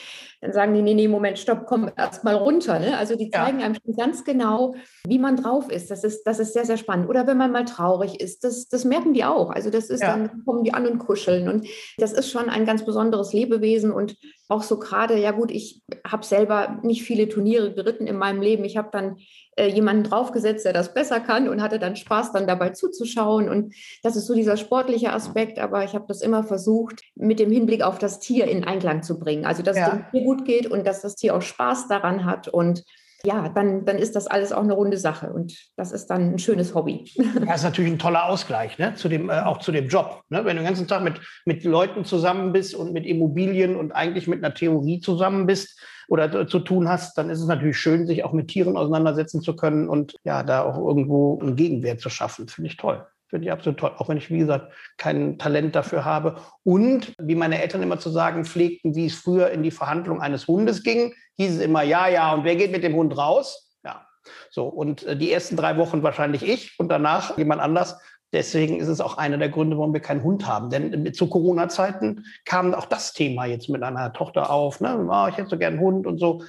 dann 0.45 0.53
sagen 0.53 0.73
die, 0.75 0.81
nee, 0.81 0.93
nee, 0.93 1.07
Moment, 1.07 1.39
stopp, 1.39 1.65
komm 1.65 1.89
erst 1.97 2.23
mal 2.23 2.35
runter. 2.35 2.79
Ne? 2.79 2.97
Also 2.97 3.15
die 3.15 3.31
zeigen 3.31 3.59
ja. 3.59 3.65
einem 3.65 3.75
schon 3.75 3.95
ganz 3.95 4.23
genau, 4.23 4.75
wie 5.07 5.17
man 5.17 5.37
drauf 5.37 5.71
ist. 5.71 5.89
Das 5.89 6.03
ist, 6.03 6.23
das 6.23 6.39
ist 6.39 6.53
sehr, 6.53 6.65
sehr 6.65 6.77
spannend. 6.77 7.09
Oder 7.09 7.25
wenn 7.25 7.37
man 7.37 7.51
mal 7.51 7.65
traurig 7.65 8.21
ist, 8.21 8.43
das, 8.43 8.67
das 8.67 8.85
merken 8.85 9.13
die 9.13 9.25
auch. 9.25 9.49
Also 9.49 9.71
das 9.71 9.89
ist, 9.89 10.01
ja. 10.01 10.15
dann 10.15 10.45
kommen 10.45 10.63
die 10.63 10.73
an 10.73 10.85
und 10.85 10.99
kuscheln. 10.99 11.49
Und 11.49 11.67
das 11.97 12.13
ist 12.13 12.29
schon 12.29 12.49
ein 12.49 12.65
ganz 12.65 12.85
besonderes 12.85 13.33
Lebewesen. 13.33 13.91
Und 13.91 14.17
auch 14.47 14.61
so 14.61 14.77
gerade, 14.77 15.17
ja 15.17 15.31
gut, 15.31 15.49
ich 15.49 15.81
habe 16.05 16.23
selber 16.23 16.79
nicht 16.83 17.03
viele 17.03 17.27
Turniere 17.27 17.73
geritten 17.73 18.05
in 18.05 18.17
meinem 18.17 18.41
Leben. 18.41 18.63
Ich 18.63 18.77
habe 18.77 18.89
dann 18.91 19.17
äh, 19.57 19.67
jemanden 19.67 20.03
draufgesetzt, 20.03 20.65
der 20.65 20.73
das 20.73 20.93
besser 20.93 21.19
kann 21.19 21.49
und 21.49 21.61
hatte 21.61 21.79
dann 21.79 21.95
Spaß, 21.95 22.33
dann 22.33 22.45
dabei 22.45 22.69
zuzuschauen. 22.71 23.49
Und 23.49 23.73
das 24.03 24.15
ist 24.15 24.27
so 24.27 24.35
dieser 24.35 24.57
sportliche 24.57 25.13
Aspekt, 25.13 25.57
aber 25.59 25.83
ich 25.83 25.95
habe 25.95 26.05
das 26.07 26.21
immer 26.21 26.43
versucht, 26.43 27.01
mit 27.15 27.39
dem 27.39 27.51
Hinblick 27.51 27.81
auf 27.81 27.97
das 27.97 28.19
Tier 28.19 28.45
in 28.47 28.63
Einklang 28.65 29.01
zu 29.01 29.17
bringen. 29.17 29.45
Also, 29.45 29.63
dass 29.63 29.77
ja. 29.77 29.89
dem 29.89 30.05
Tier 30.11 30.23
gut 30.23 30.34
geht 30.43 30.67
und 30.67 30.85
dass 30.85 31.01
das 31.01 31.15
Tier 31.15 31.35
auch 31.35 31.41
Spaß 31.41 31.87
daran 31.87 32.25
hat 32.25 32.49
und 32.49 32.83
ja, 33.23 33.49
dann, 33.49 33.85
dann 33.85 33.97
ist 33.97 34.15
das 34.15 34.27
alles 34.27 34.51
auch 34.51 34.61
eine 34.61 34.73
runde 34.73 34.97
Sache 34.97 35.31
und 35.31 35.55
das 35.77 35.91
ist 35.91 36.07
dann 36.07 36.33
ein 36.33 36.39
schönes 36.39 36.75
Hobby. 36.75 37.09
Das 37.47 37.57
ist 37.57 37.63
natürlich 37.63 37.91
ein 37.91 37.99
toller 37.99 38.25
Ausgleich, 38.25 38.77
ne? 38.77 38.93
zu 38.95 39.09
dem, 39.09 39.29
äh, 39.29 39.39
auch 39.41 39.59
zu 39.59 39.71
dem 39.71 39.87
Job. 39.87 40.21
Ne? 40.29 40.45
Wenn 40.45 40.57
du 40.57 40.61
den 40.61 40.67
ganzen 40.67 40.87
Tag 40.87 41.01
mit, 41.01 41.19
mit 41.45 41.63
Leuten 41.63 42.05
zusammen 42.05 42.51
bist 42.51 42.75
und 42.75 42.93
mit 42.93 43.05
Immobilien 43.05 43.77
und 43.77 43.93
eigentlich 43.93 44.27
mit 44.27 44.43
einer 44.43 44.53
Theorie 44.53 44.99
zusammen 44.99 45.45
bist, 45.47 45.79
oder 46.07 46.47
zu 46.47 46.59
tun 46.59 46.87
hast, 46.87 47.17
dann 47.17 47.29
ist 47.29 47.39
es 47.39 47.47
natürlich 47.47 47.77
schön, 47.77 48.05
sich 48.05 48.23
auch 48.23 48.33
mit 48.33 48.47
Tieren 48.47 48.77
auseinandersetzen 48.77 49.41
zu 49.41 49.55
können 49.55 49.89
und 49.89 50.15
ja, 50.23 50.43
da 50.43 50.63
auch 50.63 50.77
irgendwo 50.77 51.39
einen 51.39 51.55
Gegenwert 51.55 51.99
zu 51.99 52.09
schaffen. 52.09 52.47
Finde 52.47 52.69
ich 52.69 52.77
toll. 52.77 53.05
Finde 53.35 53.47
ich 53.47 53.51
absolut 53.51 53.77
toll. 53.77 53.91
Auch 53.97 54.07
wenn 54.07 54.15
ich, 54.15 54.31
wie 54.31 54.37
gesagt, 54.37 54.71
kein 54.95 55.37
Talent 55.37 55.75
dafür 55.75 56.05
habe. 56.05 56.37
Und 56.63 57.13
wie 57.19 57.35
meine 57.35 57.61
Eltern 57.61 57.83
immer 57.83 57.99
zu 57.99 58.09
sagen 58.09 58.45
pflegten, 58.45 58.95
wie 58.95 59.07
es 59.07 59.15
früher 59.15 59.49
in 59.49 59.61
die 59.61 59.71
Verhandlung 59.71 60.21
eines 60.21 60.47
Hundes 60.47 60.83
ging, 60.83 61.13
hieß 61.35 61.55
es 61.55 61.61
immer, 61.61 61.83
ja, 61.83 62.07
ja, 62.07 62.33
und 62.33 62.45
wer 62.45 62.55
geht 62.55 62.71
mit 62.71 62.81
dem 62.81 62.95
Hund 62.95 63.17
raus? 63.17 63.75
Ja. 63.83 64.07
So, 64.51 64.67
und 64.67 65.03
äh, 65.03 65.17
die 65.17 65.33
ersten 65.33 65.57
drei 65.57 65.75
Wochen 65.75 66.01
wahrscheinlich 66.01 66.47
ich 66.47 66.79
und 66.79 66.87
danach 66.87 67.37
jemand 67.37 67.61
anders. 67.61 67.99
Deswegen 68.31 68.79
ist 68.79 68.87
es 68.87 69.01
auch 69.01 69.17
einer 69.17 69.37
der 69.37 69.49
Gründe, 69.49 69.77
warum 69.77 69.91
wir 69.91 69.99
keinen 69.99 70.23
Hund 70.23 70.47
haben. 70.47 70.69
Denn 70.69 71.13
zu 71.13 71.27
Corona-Zeiten 71.27 72.23
kam 72.45 72.73
auch 72.73 72.85
das 72.85 73.11
Thema 73.11 73.43
jetzt 73.43 73.67
mit 73.67 73.83
einer 73.83 74.13
Tochter 74.13 74.49
auf. 74.49 74.79
Ne? 74.79 75.09
Oh, 75.11 75.27
ich 75.29 75.35
hätte 75.35 75.49
so 75.49 75.57
gern 75.57 75.73
einen 75.73 75.81
Hund 75.81 76.07
und 76.07 76.19
so. 76.19 76.41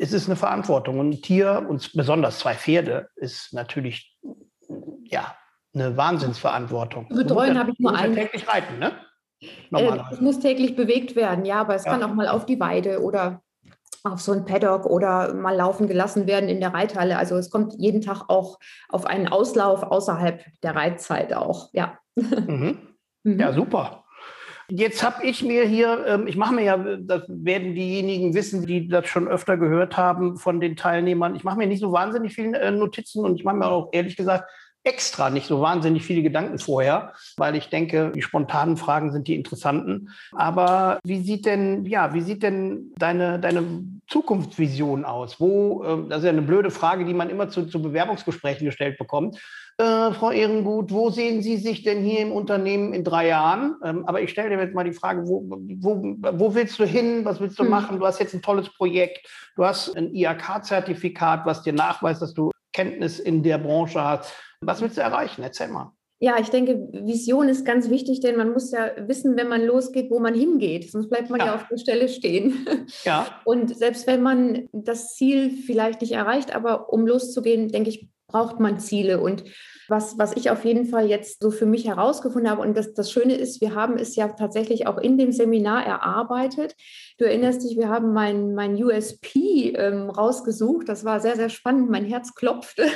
Es 0.00 0.12
ist 0.12 0.26
eine 0.26 0.34
Verantwortung. 0.34 0.98
Und 0.98 1.10
ein 1.10 1.22
Tier, 1.22 1.64
und 1.68 1.92
besonders 1.92 2.40
zwei 2.40 2.54
Pferde, 2.54 3.08
ist 3.14 3.52
natürlich 3.52 4.16
ja, 5.04 5.36
eine 5.74 5.96
Wahnsinnsverantwortung. 5.96 7.08
Betreuen 7.08 7.58
habe 7.58 7.70
ich 7.70 7.78
nur 7.78 7.94
einen. 7.94 8.14
täglich 8.14 8.46
reiten, 8.48 8.78
ne? 8.78 8.92
Äh, 9.72 9.98
es 10.12 10.20
muss 10.20 10.38
täglich 10.38 10.76
bewegt 10.76 11.16
werden, 11.16 11.44
ja, 11.44 11.60
aber 11.60 11.74
es 11.74 11.84
ja. 11.84 11.92
kann 11.92 12.02
auch 12.02 12.14
mal 12.14 12.28
auf 12.28 12.46
die 12.46 12.60
Weide 12.60 13.02
oder 13.02 13.42
auf 14.04 14.20
so 14.20 14.32
ein 14.32 14.44
Paddock 14.44 14.86
oder 14.86 15.34
mal 15.34 15.54
laufen 15.54 15.86
gelassen 15.86 16.26
werden 16.26 16.48
in 16.48 16.60
der 16.60 16.74
Reithalle. 16.74 17.18
Also 17.18 17.36
es 17.36 17.50
kommt 17.50 17.74
jeden 17.78 18.00
Tag 18.00 18.24
auch 18.28 18.58
auf 18.88 19.06
einen 19.06 19.28
Auslauf 19.28 19.82
außerhalb 19.82 20.44
der 20.62 20.74
Reitzeit 20.74 21.32
auch, 21.34 21.70
ja. 21.72 21.98
Mhm. 22.16 22.78
Mhm. 23.24 23.38
Ja, 23.38 23.52
super. 23.52 24.02
Jetzt 24.68 25.04
habe 25.04 25.24
ich 25.24 25.44
mir 25.44 25.64
hier, 25.64 26.04
ähm, 26.08 26.26
ich 26.26 26.36
mache 26.36 26.54
mir 26.54 26.64
ja, 26.64 26.76
das 26.76 27.22
werden 27.28 27.76
diejenigen 27.76 28.34
wissen, 28.34 28.66
die 28.66 28.88
das 28.88 29.06
schon 29.06 29.28
öfter 29.28 29.56
gehört 29.56 29.96
haben 29.96 30.36
von 30.38 30.58
den 30.58 30.74
Teilnehmern, 30.74 31.36
ich 31.36 31.44
mache 31.44 31.56
mir 31.56 31.68
nicht 31.68 31.78
so 31.78 31.92
wahnsinnig 31.92 32.34
viele 32.34 32.58
äh, 32.58 32.72
Notizen 32.72 33.24
und 33.24 33.36
ich 33.36 33.44
mache 33.44 33.54
mir 33.54 33.66
auch 33.66 33.90
ehrlich 33.92 34.16
gesagt 34.16 34.50
extra 34.84 35.30
nicht 35.30 35.46
so 35.46 35.60
wahnsinnig 35.60 36.04
viele 36.04 36.22
Gedanken 36.22 36.58
vorher, 36.58 37.12
weil 37.36 37.54
ich 37.54 37.68
denke, 37.68 38.12
die 38.14 38.22
spontanen 38.22 38.76
Fragen 38.76 39.12
sind 39.12 39.28
die 39.28 39.36
interessanten. 39.36 40.10
Aber 40.32 40.98
wie 41.04 41.20
sieht 41.20 41.46
denn, 41.46 41.84
ja, 41.86 42.14
wie 42.14 42.20
sieht 42.20 42.42
denn 42.42 42.92
deine, 42.96 43.38
deine 43.38 43.62
Zukunftsvision 44.08 45.04
aus? 45.04 45.40
Wo, 45.40 45.84
äh, 45.84 46.08
das 46.08 46.18
ist 46.18 46.24
ja 46.24 46.30
eine 46.30 46.42
blöde 46.42 46.70
Frage, 46.70 47.04
die 47.04 47.14
man 47.14 47.30
immer 47.30 47.48
zu, 47.48 47.66
zu 47.66 47.80
Bewerbungsgesprächen 47.80 48.66
gestellt 48.66 48.98
bekommt. 48.98 49.38
Äh, 49.78 50.12
Frau 50.12 50.30
Ehrengut, 50.30 50.92
wo 50.92 51.10
sehen 51.10 51.42
Sie 51.42 51.56
sich 51.56 51.82
denn 51.82 52.04
hier 52.04 52.20
im 52.20 52.32
Unternehmen 52.32 52.92
in 52.92 53.04
drei 53.04 53.28
Jahren? 53.28 53.76
Ähm, 53.84 54.04
aber 54.06 54.20
ich 54.20 54.30
stelle 54.30 54.50
dir 54.50 54.62
jetzt 54.62 54.74
mal 54.74 54.84
die 54.84 54.92
Frage, 54.92 55.26
wo, 55.26 55.44
wo, 55.48 56.16
wo 56.32 56.54
willst 56.54 56.78
du 56.78 56.84
hin? 56.84 57.24
Was 57.24 57.40
willst 57.40 57.58
du 57.58 57.64
hm. 57.64 57.70
machen? 57.70 57.98
Du 57.98 58.06
hast 58.06 58.20
jetzt 58.20 58.34
ein 58.34 58.42
tolles 58.42 58.68
Projekt. 58.68 59.26
Du 59.56 59.64
hast 59.64 59.96
ein 59.96 60.14
IHK-Zertifikat, 60.14 61.46
was 61.46 61.62
dir 61.62 61.72
nachweist, 61.72 62.20
dass 62.20 62.34
du 62.34 62.51
Kenntnis 62.72 63.18
in 63.18 63.42
der 63.42 63.58
Branche 63.58 64.02
hast. 64.02 64.32
Was 64.60 64.80
willst 64.80 64.96
du 64.96 65.00
erreichen? 65.00 65.42
Erzähl 65.42 65.68
mal. 65.68 65.92
Ja, 66.22 66.36
ich 66.38 66.50
denke, 66.50 66.88
Vision 66.92 67.48
ist 67.48 67.64
ganz 67.64 67.90
wichtig, 67.90 68.20
denn 68.20 68.36
man 68.36 68.52
muss 68.52 68.70
ja 68.70 68.92
wissen, 69.08 69.36
wenn 69.36 69.48
man 69.48 69.66
losgeht, 69.66 70.08
wo 70.08 70.20
man 70.20 70.34
hingeht. 70.34 70.88
Sonst 70.88 71.08
bleibt 71.08 71.30
man 71.30 71.40
ja, 71.40 71.46
ja 71.46 71.54
auf 71.56 71.66
der 71.68 71.78
Stelle 71.78 72.08
stehen. 72.08 72.64
Ja. 73.04 73.40
Und 73.44 73.76
selbst 73.76 74.06
wenn 74.06 74.22
man 74.22 74.68
das 74.72 75.14
Ziel 75.14 75.50
vielleicht 75.50 76.00
nicht 76.00 76.12
erreicht, 76.12 76.54
aber 76.54 76.92
um 76.92 77.06
loszugehen, 77.06 77.68
denke 77.68 77.90
ich, 77.90 78.08
braucht 78.28 78.60
man 78.60 78.78
Ziele. 78.78 79.20
Und 79.20 79.42
was, 79.92 80.18
was 80.18 80.34
ich 80.36 80.50
auf 80.50 80.64
jeden 80.64 80.86
Fall 80.86 81.06
jetzt 81.06 81.42
so 81.42 81.50
für 81.50 81.66
mich 81.66 81.86
herausgefunden 81.86 82.50
habe, 82.50 82.62
und 82.62 82.76
das, 82.76 82.94
das 82.94 83.12
Schöne 83.12 83.34
ist, 83.34 83.60
wir 83.60 83.74
haben 83.74 83.98
es 83.98 84.16
ja 84.16 84.28
tatsächlich 84.28 84.86
auch 84.86 84.96
in 84.96 85.18
dem 85.18 85.32
Seminar 85.32 85.84
erarbeitet. 85.84 86.74
Du 87.18 87.26
erinnerst 87.26 87.62
dich, 87.62 87.76
wir 87.76 87.90
haben 87.90 88.14
mein, 88.14 88.54
mein 88.54 88.82
USP 88.82 89.74
ähm, 89.76 90.08
rausgesucht. 90.08 90.88
Das 90.88 91.04
war 91.04 91.20
sehr, 91.20 91.36
sehr 91.36 91.50
spannend. 91.50 91.90
Mein 91.90 92.06
Herz 92.06 92.34
klopfte. 92.34 92.86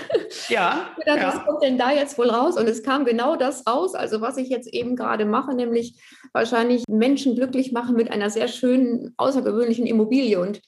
Ja. 0.49 0.89
dachte, 1.07 1.21
ja. 1.21 1.29
Was 1.29 1.45
kommt 1.45 1.63
denn 1.63 1.77
da 1.77 1.93
jetzt 1.93 2.17
wohl 2.17 2.31
raus? 2.31 2.57
Und 2.57 2.67
es 2.67 2.83
kam 2.83 3.05
genau 3.05 3.37
das 3.37 3.67
raus, 3.67 3.95
also 3.95 4.23
was 4.23 4.39
ich 4.39 4.49
jetzt 4.49 4.73
eben 4.73 4.97
gerade 4.97 5.27
mache, 5.27 5.55
nämlich 5.55 6.01
wahrscheinlich 6.33 6.85
Menschen 6.89 7.37
glücklich 7.37 7.73
machen 7.73 7.95
mit 7.95 8.11
einer 8.11 8.31
sehr 8.31 8.49
schönen, 8.49 9.13
außergewöhnlichen 9.19 9.87
Immobilie. 9.87 10.41
Und 10.41 10.63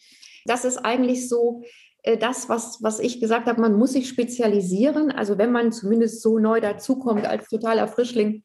das 0.45 0.67
ist 0.67 0.79
eigentlich 0.79 1.29
so 1.29 1.63
das, 2.17 2.49
was, 2.49 2.83
was 2.83 3.01
ich 3.01 3.21
gesagt 3.21 3.47
habe, 3.47 3.61
man 3.61 3.77
muss 3.77 3.93
sich 3.93 4.09
spezialisieren. 4.09 5.11
Also 5.11 5.39
wenn 5.39 5.53
man 5.53 5.73
zumindest 5.73 6.23
so 6.23 6.39
neu 6.39 6.61
dazukommt 6.61 7.27
als 7.27 7.49
totaler 7.49 7.89
Frischling, 7.89 8.45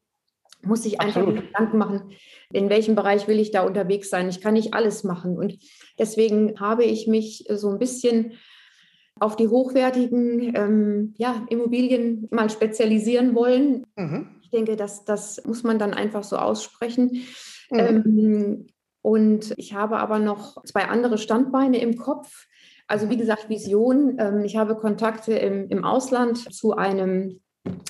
muss 0.62 0.82
sich 0.82 1.00
einfach 1.00 1.24
Gedanken 1.26 1.78
machen, 1.78 2.10
in 2.52 2.70
welchem 2.70 2.94
Bereich 2.94 3.28
will 3.28 3.38
ich 3.38 3.50
da 3.50 3.62
unterwegs 3.62 4.10
sein. 4.10 4.28
Ich 4.28 4.40
kann 4.40 4.54
nicht 4.54 4.74
alles 4.74 5.04
machen. 5.04 5.36
Und 5.36 5.58
deswegen 5.98 6.58
habe 6.58 6.84
ich 6.84 7.06
mich 7.06 7.44
so 7.50 7.70
ein 7.70 7.78
bisschen 7.78 8.32
auf 9.20 9.36
die 9.36 9.48
hochwertigen 9.48 10.54
ähm, 10.56 11.14
ja, 11.18 11.46
Immobilien 11.48 12.26
mal 12.30 12.50
spezialisieren 12.50 13.34
wollen. 13.34 13.86
Mhm. 13.96 14.40
Ich 14.42 14.50
denke, 14.50 14.76
das, 14.76 15.04
das 15.04 15.44
muss 15.44 15.62
man 15.62 15.78
dann 15.78 15.94
einfach 15.94 16.24
so 16.24 16.36
aussprechen. 16.36 17.24
Mhm. 17.70 17.78
Ähm, 17.78 18.66
und 19.02 19.52
ich 19.58 19.74
habe 19.74 19.98
aber 19.98 20.18
noch 20.18 20.62
zwei 20.64 20.86
andere 20.86 21.18
Standbeine 21.18 21.78
im 21.78 21.96
Kopf. 21.96 22.46
Also 22.86 23.10
wie 23.10 23.16
gesagt, 23.16 23.48
Vision. 23.48 24.16
Ähm, 24.18 24.44
ich 24.44 24.56
habe 24.56 24.76
Kontakte 24.76 25.34
im, 25.34 25.68
im 25.68 25.84
Ausland 25.84 26.52
zu 26.54 26.76
einem 26.76 27.40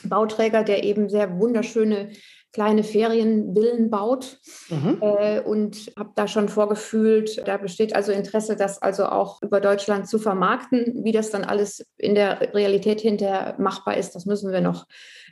Bauträger, 0.05 0.63
der 0.63 0.85
eben 0.85 1.09
sehr 1.09 1.39
wunderschöne 1.39 2.11
kleine 2.55 2.85
Ferienvillen 2.85 3.91
baut 3.91 4.39
mhm. 4.71 4.99
äh, 5.01 5.41
und 5.41 5.93
habe 5.99 6.11
da 6.15 6.29
schon 6.29 6.49
vorgefühlt, 6.49 7.43
da 7.49 7.57
besteht 7.57 7.97
also 7.97 8.13
Interesse, 8.13 8.55
das 8.55 8.81
also 8.81 9.07
auch 9.07 9.43
über 9.43 9.61
Deutschland 9.61 10.09
zu 10.09 10.21
vermarkten. 10.21 11.05
Wie 11.05 11.11
das 11.11 11.31
dann 11.31 11.43
alles 11.43 11.85
in 11.99 12.15
der 12.15 12.55
Realität 12.55 13.01
hinterher 13.01 13.57
machbar 13.59 13.97
ist, 13.97 14.15
das 14.15 14.25
müssen 14.25 14.53
wir 14.53 14.61
noch 14.61 14.87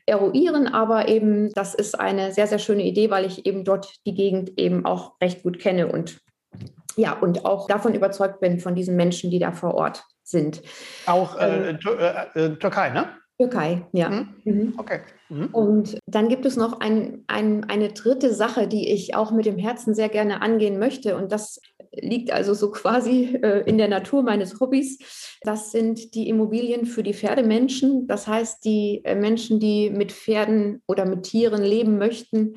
eruieren, 0.05 0.67
aber 0.67 1.07
eben 1.07 1.53
das 1.53 1.77
ist 1.77 1.99
eine 1.99 2.33
sehr, 2.33 2.49
sehr 2.49 2.59
schöne 2.59 2.83
Idee, 2.83 3.09
weil 3.11 3.25
ich 3.25 3.47
eben 3.47 3.63
dort 3.63 3.95
die 4.05 4.15
Gegend 4.15 4.59
eben 4.59 4.85
auch 4.85 5.13
recht 5.21 5.45
gut 5.45 5.61
kenne 5.61 5.93
und 5.93 6.21
ja, 6.97 7.13
und 7.13 7.45
auch 7.45 7.67
davon 7.67 7.95
überzeugt 7.95 8.41
bin, 8.41 8.61
von 8.61 8.75
diesen 8.75 8.97
Menschen, 8.97 9.31
die 9.31 9.39
da 9.39 9.53
vor 9.53 9.75
Ort 9.75 10.05
sind. 10.23 10.63
Auch 11.07 11.39
äh, 11.39 11.71
ähm, 11.71 11.79
äh, 11.85 12.45
äh, 12.45 12.57
Türkei, 12.57 12.91
ne? 12.91 13.09
Türkei, 13.39 13.87
ja. 13.93 14.11
Mhm. 14.11 14.29
Mhm. 14.45 14.75
Okay. 14.77 15.01
Mhm. 15.29 15.47
Und 15.47 15.99
dann 16.07 16.29
gibt 16.29 16.47
es 16.47 16.57
noch 16.57 16.81
ein, 16.81 17.25
ein, 17.27 17.65
eine 17.65 17.89
dritte 17.89 18.33
Sache, 18.35 18.69
die 18.69 18.93
ich 18.93 19.15
auch 19.15 19.33
mit 19.33 19.47
dem 19.47 19.59
Herzen 19.59 19.95
sehr 19.95 20.09
gerne 20.09 20.43
angehen 20.43 20.79
möchte. 20.79 21.17
Und 21.17 21.33
das 21.33 21.61
liegt 21.93 22.33
also 22.33 22.55
so 22.55 22.71
quasi 22.71 23.39
äh, 23.43 23.63
in 23.67 23.79
der 23.79 23.89
Natur 23.89 24.23
meines 24.23 24.61
Hobbys. 24.61 25.39
Das 25.43 25.73
sind 25.73 26.15
die 26.15 26.29
Immobilien 26.29 26.87
für 26.87 27.03
die 27.03 27.15
Pferdemenschen. 27.15 28.07
Das 28.07 28.27
heißt, 28.27 28.65
die 28.65 29.03
äh, 29.05 29.15
Menschen, 29.15 29.61
die 29.61 29.91
mit 29.91 30.13
Pferden 30.13 30.83
oder 30.87 31.05
mit 31.05 31.25
Tieren 31.25 31.63
leben 31.63 31.99
möchten, 31.99 32.55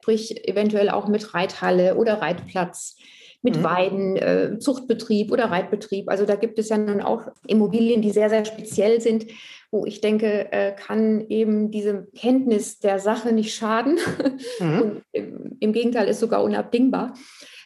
sprich 0.00 0.48
eventuell 0.48 0.88
auch 0.88 1.08
mit 1.08 1.34
Reithalle 1.34 1.96
oder 1.96 2.20
Reitplatz 2.20 2.96
mit 3.42 3.56
mhm. 3.56 3.64
Weiden, 3.64 4.16
äh, 4.16 4.58
Zuchtbetrieb 4.58 5.30
oder 5.30 5.46
Reitbetrieb. 5.46 6.08
Also 6.08 6.26
da 6.26 6.34
gibt 6.34 6.58
es 6.58 6.68
ja 6.68 6.78
nun 6.78 7.00
auch 7.00 7.28
Immobilien, 7.46 8.02
die 8.02 8.10
sehr, 8.10 8.30
sehr 8.30 8.44
speziell 8.44 9.00
sind, 9.00 9.26
wo 9.70 9.84
ich 9.84 10.00
denke, 10.00 10.50
äh, 10.52 10.72
kann 10.72 11.24
eben 11.28 11.70
diese 11.70 12.08
Kenntnis 12.16 12.80
der 12.80 12.98
Sache 12.98 13.32
nicht 13.32 13.54
schaden. 13.54 13.98
Mhm. 14.60 14.80
Und 14.80 15.02
im, 15.12 15.56
im 15.60 15.72
Gegenteil 15.72 16.08
ist 16.08 16.20
sogar 16.20 16.42
unabdingbar. 16.42 17.14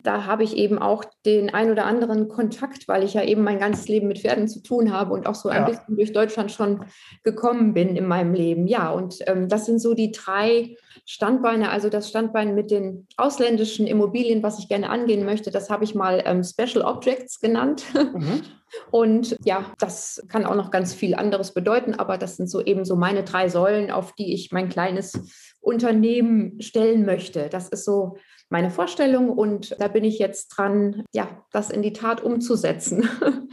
Da 0.03 0.27
habe 0.27 0.45
ich 0.45 0.57
eben 0.57 0.79
auch 0.79 1.05
den 1.25 1.53
ein 1.55 1.71
oder 1.71 1.87
anderen 1.87 2.29
Kontakt, 2.29 2.89
weil 2.89 3.05
ich 3.05 3.15
ja 3.15 3.23
eben 3.23 3.43
mein 3.43 3.59
ganzes 3.59 3.89
Leben 3.89 4.09
mit 4.09 4.19
Pferden 4.21 4.49
zu 4.49 4.63
tun 4.63 4.93
habe 4.93 5.13
und 5.13 5.27
auch 5.27 5.35
so 5.35 5.49
ein 5.49 5.63
ja. 5.63 5.69
bisschen 5.69 5.97
durch 5.97 6.13
Deutschland 6.13 6.51
schon 6.51 6.85
gekommen 7.23 7.75
bin 7.75 7.97
in 7.97 8.07
meinem 8.07 8.35
Leben. 8.35 8.67
Ja, 8.67 8.91
und 8.91 9.19
ähm, 9.27 9.49
das 9.49 9.67
sind 9.67 9.81
so 9.81 9.95
die 9.95 10.13
drei 10.13 10.77
Standbeine, 11.05 11.71
also 11.71 11.89
das 11.89 12.09
Standbein 12.09 12.55
mit 12.55 12.71
den 12.71 13.07
ausländischen 13.17 13.87
Immobilien, 13.87 14.43
was 14.43 14.59
ich 14.59 14.69
gerne 14.69 14.89
angehen 14.89 15.25
möchte, 15.25 15.51
das 15.51 15.71
habe 15.71 15.85
ich 15.85 15.95
mal 15.95 16.23
ähm, 16.25 16.43
Special 16.45 16.85
Objects 16.85 17.41
genannt. 17.41 17.85
Mhm. 17.95 18.43
Und 18.91 19.37
ja, 19.45 19.67
das 19.79 20.25
kann 20.29 20.47
auch 20.47 20.55
noch 20.55 20.71
ganz 20.71 20.95
viel 20.95 21.15
anderes 21.15 21.53
bedeuten, 21.53 21.95
aber 21.95 22.17
das 22.17 22.37
sind 22.37 22.49
so 22.49 22.63
eben 22.63 22.87
so 22.87 22.97
meine 22.97 23.23
drei 23.23 23.51
Säulen, 23.51 23.91
auf 23.91 24.15
die 24.15 24.33
ich 24.33 24.51
mein 24.51 24.71
kleines 24.71 25.13
Unternehmen 25.61 26.61
stellen 26.61 27.05
möchte. 27.05 27.49
Das 27.51 27.69
ist 27.69 27.85
so 27.85 28.17
meine 28.53 28.71
Vorstellung 28.71 29.31
und 29.31 29.75
da 29.81 29.89
bin 29.89 30.05
ich 30.05 30.19
jetzt 30.19 30.49
dran, 30.49 31.05
ja, 31.13 31.27
das 31.53 31.71
in 31.71 31.83
die 31.83 31.95
Tat 31.95 32.23
umzusetzen. 32.23 33.09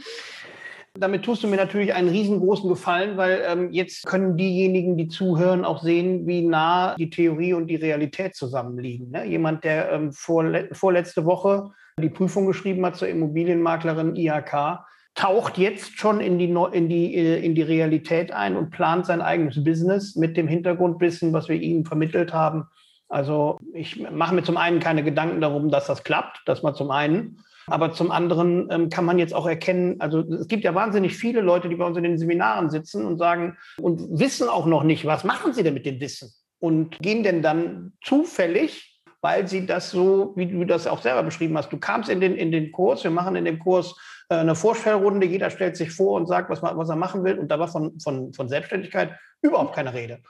Damit 0.94 1.24
tust 1.24 1.42
du 1.42 1.48
mir 1.48 1.56
natürlich 1.56 1.94
einen 1.94 2.10
riesengroßen 2.10 2.68
Gefallen, 2.68 3.16
weil 3.16 3.42
ähm, 3.46 3.72
jetzt 3.72 4.04
können 4.04 4.36
diejenigen, 4.36 4.98
die 4.98 5.08
zuhören, 5.08 5.64
auch 5.64 5.82
sehen, 5.82 6.26
wie 6.26 6.42
nah 6.42 6.96
die 6.96 7.08
Theorie 7.08 7.54
und 7.54 7.68
die 7.68 7.76
Realität 7.76 8.34
zusammenliegen. 8.34 9.10
Ne? 9.10 9.24
Jemand, 9.24 9.64
der 9.64 9.90
ähm, 9.90 10.12
vorle 10.12 10.68
vorletzte 10.72 11.24
Woche 11.24 11.70
die 11.98 12.10
Prüfung 12.10 12.46
geschrieben 12.46 12.84
hat 12.84 12.96
zur 12.96 13.08
Immobilienmaklerin 13.08 14.16
IHK, 14.16 14.80
taucht 15.14 15.56
jetzt 15.56 15.98
schon 15.98 16.20
in 16.20 16.38
die, 16.38 16.54
in, 16.72 16.88
die, 16.88 17.14
äh, 17.14 17.44
in 17.44 17.54
die 17.54 17.62
Realität 17.62 18.32
ein 18.32 18.56
und 18.56 18.70
plant 18.70 19.06
sein 19.06 19.22
eigenes 19.22 19.62
Business 19.64 20.14
mit 20.16 20.36
dem 20.36 20.48
Hintergrundwissen, 20.48 21.32
was 21.32 21.48
wir 21.48 21.56
ihm 21.56 21.86
vermittelt 21.86 22.34
haben. 22.34 22.66
Also 23.10 23.58
ich 23.74 24.00
mache 24.10 24.34
mir 24.34 24.44
zum 24.44 24.56
einen 24.56 24.78
keine 24.80 25.02
Gedanken 25.02 25.40
darum, 25.40 25.68
dass 25.68 25.88
das 25.88 26.04
klappt, 26.04 26.42
das 26.46 26.62
mal 26.62 26.74
zum 26.74 26.90
einen. 26.90 27.42
Aber 27.66 27.92
zum 27.92 28.10
anderen 28.10 28.68
ähm, 28.70 28.88
kann 28.88 29.04
man 29.04 29.18
jetzt 29.18 29.34
auch 29.34 29.46
erkennen, 29.46 30.00
also 30.00 30.20
es 30.20 30.48
gibt 30.48 30.64
ja 30.64 30.74
wahnsinnig 30.74 31.16
viele 31.16 31.40
Leute, 31.40 31.68
die 31.68 31.76
bei 31.76 31.84
uns 31.84 31.96
in 31.96 32.04
den 32.04 32.18
Seminaren 32.18 32.70
sitzen 32.70 33.04
und 33.04 33.18
sagen 33.18 33.58
und 33.80 34.18
wissen 34.18 34.48
auch 34.48 34.66
noch 34.66 34.82
nicht, 34.82 35.04
was 35.06 35.24
machen 35.24 35.52
sie 35.52 35.62
denn 35.62 35.74
mit 35.74 35.86
dem 35.86 36.00
Wissen? 36.00 36.32
Und 36.58 36.98
gehen 36.98 37.22
denn 37.22 37.42
dann 37.42 37.92
zufällig, 38.02 39.00
weil 39.20 39.46
sie 39.46 39.66
das 39.66 39.90
so, 39.90 40.32
wie 40.36 40.46
du 40.46 40.64
das 40.64 40.86
auch 40.86 41.02
selber 41.02 41.22
beschrieben 41.22 41.56
hast, 41.58 41.72
du 41.72 41.78
kamst 41.78 42.08
in 42.08 42.20
den, 42.20 42.34
in 42.36 42.50
den 42.50 42.72
Kurs, 42.72 43.04
wir 43.04 43.10
machen 43.10 43.36
in 43.36 43.44
dem 43.44 43.58
Kurs 43.58 43.94
äh, 44.30 44.36
eine 44.36 44.54
Vorstellrunde, 44.54 45.26
jeder 45.26 45.50
stellt 45.50 45.76
sich 45.76 45.90
vor 45.90 46.14
und 46.14 46.26
sagt, 46.26 46.48
was, 46.50 46.62
was 46.62 46.88
er 46.88 46.96
machen 46.96 47.24
will. 47.24 47.38
Und 47.38 47.48
da 47.48 47.58
war 47.58 47.68
von, 47.68 48.00
von, 48.00 48.32
von 48.32 48.48
Selbstständigkeit 48.48 49.12
überhaupt 49.42 49.74
keine 49.74 49.92
Rede. 49.92 50.20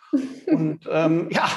Und 0.46 0.80
ähm, 0.90 1.28
ja, 1.30 1.48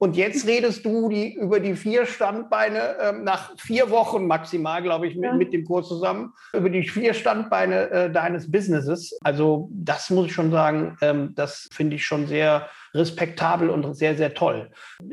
und 0.00 0.16
jetzt 0.16 0.46
redest 0.46 0.86
du 0.86 1.10
die, 1.10 1.34
über 1.34 1.60
die 1.60 1.74
vier 1.74 2.06
Standbeine 2.06 2.96
ähm, 3.02 3.22
nach 3.22 3.52
vier 3.58 3.90
Wochen 3.90 4.26
maximal, 4.26 4.82
glaube 4.82 5.06
ich, 5.06 5.14
mit, 5.14 5.34
mit, 5.34 5.52
dem 5.52 5.66
Kurs 5.66 5.88
zusammen, 5.88 6.32
über 6.54 6.70
die 6.70 6.84
vier 6.84 7.12
Standbeine 7.12 7.90
äh, 7.90 8.10
deines 8.10 8.50
Businesses. 8.50 9.18
Also 9.22 9.68
das 9.70 10.08
muss 10.08 10.28
ich 10.28 10.32
schon 10.32 10.50
sagen, 10.50 10.96
ähm, 11.02 11.34
das 11.34 11.68
finde 11.70 11.96
ich 11.96 12.06
schon 12.06 12.26
sehr 12.26 12.66
respektabel 12.94 13.68
und 13.68 13.94
sehr, 13.94 14.16
sehr 14.16 14.32
toll. 14.32 14.70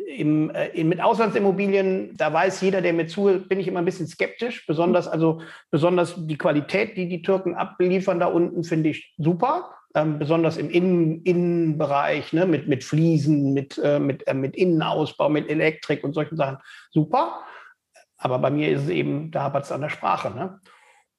Im, 0.07 0.51
äh, 0.51 0.81
mit 0.85 1.01
Auslandsimmobilien, 1.01 2.15
da 2.15 2.31
weiß 2.31 2.61
jeder, 2.61 2.81
der 2.81 2.93
mir 2.93 3.07
zuhört, 3.07 3.49
bin 3.49 3.59
ich 3.59 3.67
immer 3.67 3.79
ein 3.79 3.85
bisschen 3.85 4.07
skeptisch. 4.07 4.65
Besonders, 4.67 5.09
also 5.09 5.41
besonders 5.69 6.15
die 6.17 6.37
Qualität, 6.37 6.95
die 6.95 7.09
die 7.09 7.21
Türken 7.21 7.55
abliefern 7.55 8.21
da 8.21 8.27
unten, 8.27 8.63
finde 8.63 8.91
ich 8.91 9.13
super 9.17 9.76
ähm, 9.95 10.19
besonders 10.19 10.57
im 10.57 10.69
Innen, 10.69 11.21
Innenbereich, 11.23 12.33
ne, 12.33 12.45
mit, 12.45 12.67
mit 12.67 12.83
Fliesen, 12.83 13.53
mit, 13.53 13.77
äh, 13.83 13.99
mit, 13.99 14.27
äh, 14.27 14.33
mit 14.33 14.55
Innenausbau, 14.55 15.29
mit 15.29 15.49
Elektrik 15.49 16.03
und 16.03 16.13
solchen 16.13 16.37
Sachen. 16.37 16.57
Super. 16.91 17.41
Aber 18.17 18.39
bei 18.39 18.49
mir 18.49 18.71
ist 18.71 18.83
es 18.83 18.89
eben, 18.89 19.31
da 19.31 19.43
hapert 19.43 19.65
es 19.65 19.71
an 19.71 19.81
der 19.81 19.89
Sprache. 19.89 20.31
Ne? 20.31 20.59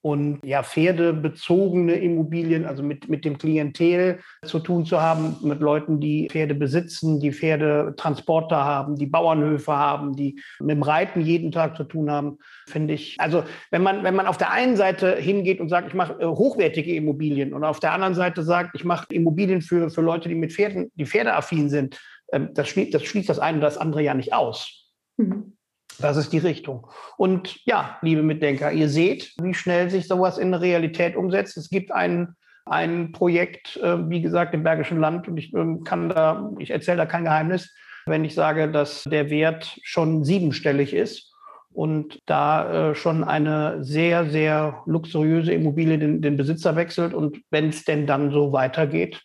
Und 0.00 0.38
ja, 0.44 0.62
pferdebezogene 0.62 1.94
Immobilien, 1.94 2.64
also 2.64 2.82
mit, 2.82 3.08
mit 3.08 3.24
dem 3.24 3.36
Klientel 3.36 4.20
zu 4.44 4.60
tun 4.60 4.86
zu 4.86 5.00
haben, 5.00 5.36
mit 5.42 5.60
Leuten, 5.60 5.98
die 5.98 6.28
Pferde 6.30 6.54
besitzen, 6.54 7.18
die 7.18 7.32
Pferdetransporter 7.32 8.64
haben, 8.64 8.94
die 8.94 9.06
Bauernhöfe 9.06 9.72
haben, 9.72 10.14
die 10.14 10.40
mit 10.60 10.70
dem 10.70 10.82
Reiten 10.82 11.20
jeden 11.20 11.50
Tag 11.50 11.76
zu 11.76 11.82
tun 11.82 12.10
haben, 12.10 12.38
finde 12.68 12.94
ich. 12.94 13.16
Also 13.18 13.42
wenn 13.70 13.82
man, 13.82 14.04
wenn 14.04 14.14
man 14.14 14.26
auf 14.26 14.38
der 14.38 14.52
einen 14.52 14.76
Seite 14.76 15.16
hingeht 15.16 15.60
und 15.60 15.68
sagt, 15.68 15.88
ich 15.88 15.94
mache 15.94 16.14
äh, 16.20 16.26
hochwertige 16.26 16.94
Immobilien 16.94 17.52
und 17.52 17.64
auf 17.64 17.80
der 17.80 17.92
anderen 17.92 18.14
Seite 18.14 18.44
sagt, 18.44 18.76
ich 18.76 18.84
mache 18.84 19.06
Immobilien 19.12 19.62
für, 19.62 19.90
für 19.90 20.02
Leute, 20.02 20.28
die 20.28 20.36
mit 20.36 20.52
Pferden, 20.52 20.92
die 20.94 21.06
pferdeaffin 21.06 21.68
sind, 21.70 22.00
äh, 22.28 22.40
das, 22.54 22.68
schließt, 22.68 22.94
das 22.94 23.02
schließt 23.04 23.28
das 23.28 23.40
eine 23.40 23.56
und 23.56 23.62
das 23.62 23.78
andere 23.78 24.02
ja 24.02 24.14
nicht 24.14 24.32
aus. 24.32 24.92
Mhm. 25.16 25.57
Das 26.00 26.16
ist 26.16 26.32
die 26.32 26.38
Richtung. 26.38 26.86
Und 27.16 27.64
ja, 27.64 27.98
liebe 28.02 28.22
Mitdenker, 28.22 28.72
ihr 28.72 28.88
seht, 28.88 29.32
wie 29.40 29.54
schnell 29.54 29.90
sich 29.90 30.06
sowas 30.06 30.38
in 30.38 30.54
Realität 30.54 31.16
umsetzt. 31.16 31.56
Es 31.56 31.70
gibt 31.70 31.90
ein, 31.90 32.34
ein 32.66 33.12
Projekt, 33.12 33.76
äh, 33.78 34.08
wie 34.08 34.22
gesagt, 34.22 34.54
im 34.54 34.62
Bergischen 34.62 35.00
Land 35.00 35.26
und 35.28 35.36
ich 35.36 35.52
ähm, 35.54 35.82
kann 35.84 36.08
da, 36.08 36.50
ich 36.58 36.70
erzähle 36.70 36.98
da 36.98 37.06
kein 37.06 37.24
Geheimnis, 37.24 37.74
wenn 38.06 38.24
ich 38.24 38.34
sage, 38.34 38.70
dass 38.70 39.04
der 39.04 39.30
Wert 39.30 39.78
schon 39.82 40.24
siebenstellig 40.24 40.94
ist 40.94 41.34
und 41.70 42.20
da 42.26 42.90
äh, 42.90 42.94
schon 42.94 43.24
eine 43.24 43.84
sehr, 43.84 44.30
sehr 44.30 44.82
luxuriöse 44.86 45.52
Immobilie 45.52 45.98
den, 45.98 46.22
den 46.22 46.36
Besitzer 46.36 46.76
wechselt 46.76 47.12
und 47.12 47.40
wenn 47.50 47.68
es 47.68 47.84
denn 47.84 48.06
dann 48.06 48.30
so 48.30 48.52
weitergeht, 48.52 49.20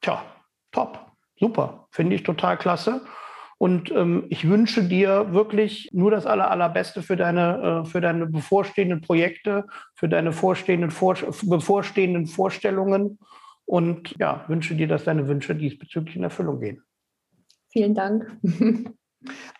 tja, 0.00 0.24
top, 0.72 0.98
super, 1.38 1.86
finde 1.90 2.16
ich 2.16 2.22
total 2.22 2.56
klasse. 2.56 3.02
Und 3.62 3.90
ähm, 3.90 4.24
ich 4.30 4.48
wünsche 4.48 4.82
dir 4.84 5.34
wirklich 5.34 5.90
nur 5.92 6.10
das 6.10 6.24
aller, 6.24 6.50
allerbeste 6.50 7.02
für 7.02 7.16
deine, 7.16 7.82
äh, 7.84 7.84
für 7.86 8.00
deine 8.00 8.24
bevorstehenden 8.24 9.02
Projekte, 9.02 9.66
für 9.94 10.08
deine 10.08 10.32
vorstehenden, 10.32 10.90
vor, 10.90 11.14
bevorstehenden 11.42 12.26
Vorstellungen 12.26 13.18
und 13.66 14.14
ja, 14.18 14.46
wünsche 14.48 14.74
dir, 14.74 14.88
dass 14.88 15.04
deine 15.04 15.28
Wünsche 15.28 15.54
diesbezüglich 15.54 16.16
in 16.16 16.22
Erfüllung 16.22 16.58
gehen. 16.58 16.82
Vielen 17.70 17.94
Dank. 17.94 18.34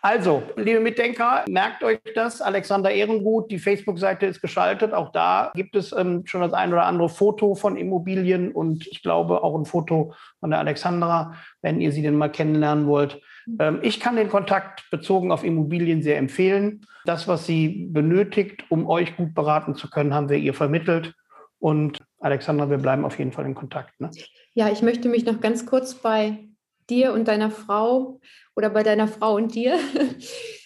Also, 0.01 0.41
liebe 0.55 0.79
Mitdenker, 0.79 1.45
merkt 1.47 1.83
euch 1.83 1.99
das. 2.15 2.41
Alexander 2.41 2.89
Ehrengut, 2.89 3.51
die 3.51 3.59
Facebook-Seite 3.59 4.25
ist 4.25 4.41
geschaltet. 4.41 4.91
Auch 4.91 5.11
da 5.11 5.51
gibt 5.53 5.75
es 5.75 5.91
ähm, 5.91 6.23
schon 6.25 6.41
das 6.41 6.53
ein 6.53 6.73
oder 6.73 6.87
andere 6.87 7.09
Foto 7.09 7.53
von 7.53 7.77
Immobilien 7.77 8.51
und 8.51 8.87
ich 8.87 9.03
glaube 9.03 9.43
auch 9.43 9.55
ein 9.55 9.65
Foto 9.65 10.15
von 10.39 10.49
der 10.49 10.57
Alexandra, 10.57 11.35
wenn 11.61 11.79
ihr 11.79 11.91
sie 11.91 12.01
denn 12.01 12.15
mal 12.15 12.31
kennenlernen 12.31 12.87
wollt. 12.87 13.21
Ähm, 13.59 13.79
ich 13.81 13.99
kann 13.99 14.15
den 14.15 14.29
Kontakt 14.29 14.89
bezogen 14.91 15.31
auf 15.31 15.43
Immobilien 15.43 16.01
sehr 16.01 16.17
empfehlen. 16.17 16.81
Das, 17.05 17.27
was 17.27 17.45
sie 17.45 17.87
benötigt, 17.91 18.65
um 18.69 18.87
euch 18.87 19.15
gut 19.17 19.33
beraten 19.33 19.75
zu 19.75 19.89
können, 19.89 20.13
haben 20.13 20.29
wir 20.29 20.37
ihr 20.37 20.53
vermittelt. 20.53 21.13
Und 21.59 21.99
Alexandra, 22.19 22.69
wir 22.69 22.77
bleiben 22.77 23.05
auf 23.05 23.17
jeden 23.19 23.31
Fall 23.31 23.45
in 23.45 23.55
Kontakt. 23.55 23.99
Ne? 23.99 24.09
Ja, 24.53 24.69
ich 24.69 24.81
möchte 24.81 25.09
mich 25.09 25.25
noch 25.25 25.39
ganz 25.41 25.65
kurz 25.65 25.95
bei 25.95 26.50
dir 26.91 27.13
und 27.13 27.27
deiner 27.27 27.49
Frau 27.49 28.19
oder 28.55 28.69
bei 28.69 28.83
deiner 28.83 29.07
Frau 29.07 29.35
und 29.35 29.55
dir. 29.55 29.79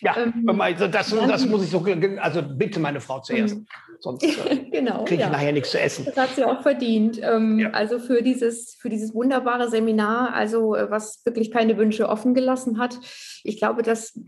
Ja, 0.01 0.17
ähm, 0.47 0.59
also 0.59 0.87
das, 0.87 1.11
das 1.11 1.45
muss 1.45 1.63
ich 1.63 1.69
so, 1.69 1.85
also 2.19 2.41
bitte 2.41 2.79
meine 2.79 2.99
Frau 2.99 3.21
zuerst. 3.21 3.55
Mhm. 3.55 3.67
Sonst 3.99 4.23
äh, 4.23 4.57
genau, 4.71 5.03
kriege 5.05 5.15
ich 5.15 5.21
ja. 5.21 5.29
nachher 5.29 5.53
nichts 5.53 5.71
zu 5.71 5.79
essen. 5.79 6.05
Das 6.05 6.17
hat 6.17 6.35
sie 6.35 6.43
auch 6.43 6.61
verdient. 6.61 7.19
Ähm, 7.21 7.59
ja. 7.59 7.69
Also 7.71 7.99
für 7.99 8.21
dieses, 8.21 8.75
für 8.79 8.89
dieses 8.89 9.13
wunderbare 9.13 9.69
Seminar, 9.69 10.33
also 10.33 10.75
äh, 10.75 10.89
was 10.89 11.21
wirklich 11.25 11.51
keine 11.51 11.77
Wünsche 11.77 12.09
offen 12.09 12.33
gelassen 12.33 12.79
hat. 12.79 12.99
Ich 13.43 13.57
glaube, 13.57 13.83
das 13.83 14.19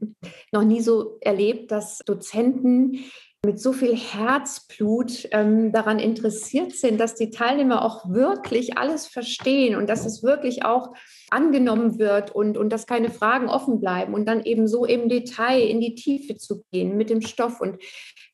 noch 0.52 0.64
nie 0.64 0.82
so 0.82 1.18
erlebt, 1.22 1.72
dass 1.72 2.00
Dozenten 2.00 3.00
mit 3.46 3.60
so 3.60 3.72
viel 3.72 3.96
Herzblut 3.96 5.28
ähm, 5.32 5.72
daran 5.72 6.00
interessiert 6.00 6.74
sind, 6.74 7.00
dass 7.00 7.16
die 7.16 7.30
Teilnehmer 7.30 7.84
auch 7.84 8.10
wirklich 8.10 8.78
alles 8.78 9.08
verstehen 9.08 9.76
und 9.76 9.88
dass 9.88 10.06
es 10.06 10.24
wirklich 10.24 10.66
auch 10.66 10.94
angenommen 11.30 12.00
wird 12.00 12.34
und, 12.34 12.58
und 12.58 12.70
dass 12.70 12.88
keine 12.88 13.10
Fragen 13.10 13.50
offen 13.50 13.80
bleiben 13.80 14.14
und 14.14 14.26
dann 14.28 14.44
eben 14.44 14.68
so 14.68 14.86
im 14.86 15.10
Detail 15.10 15.60
in 15.60 15.82
die 15.82 15.96
Tiefe 15.96 16.38
zu 16.38 16.64
gehen 16.72 16.96
mit 16.96 17.10
dem 17.10 17.22
Stoff. 17.22 17.60
Und 17.60 17.78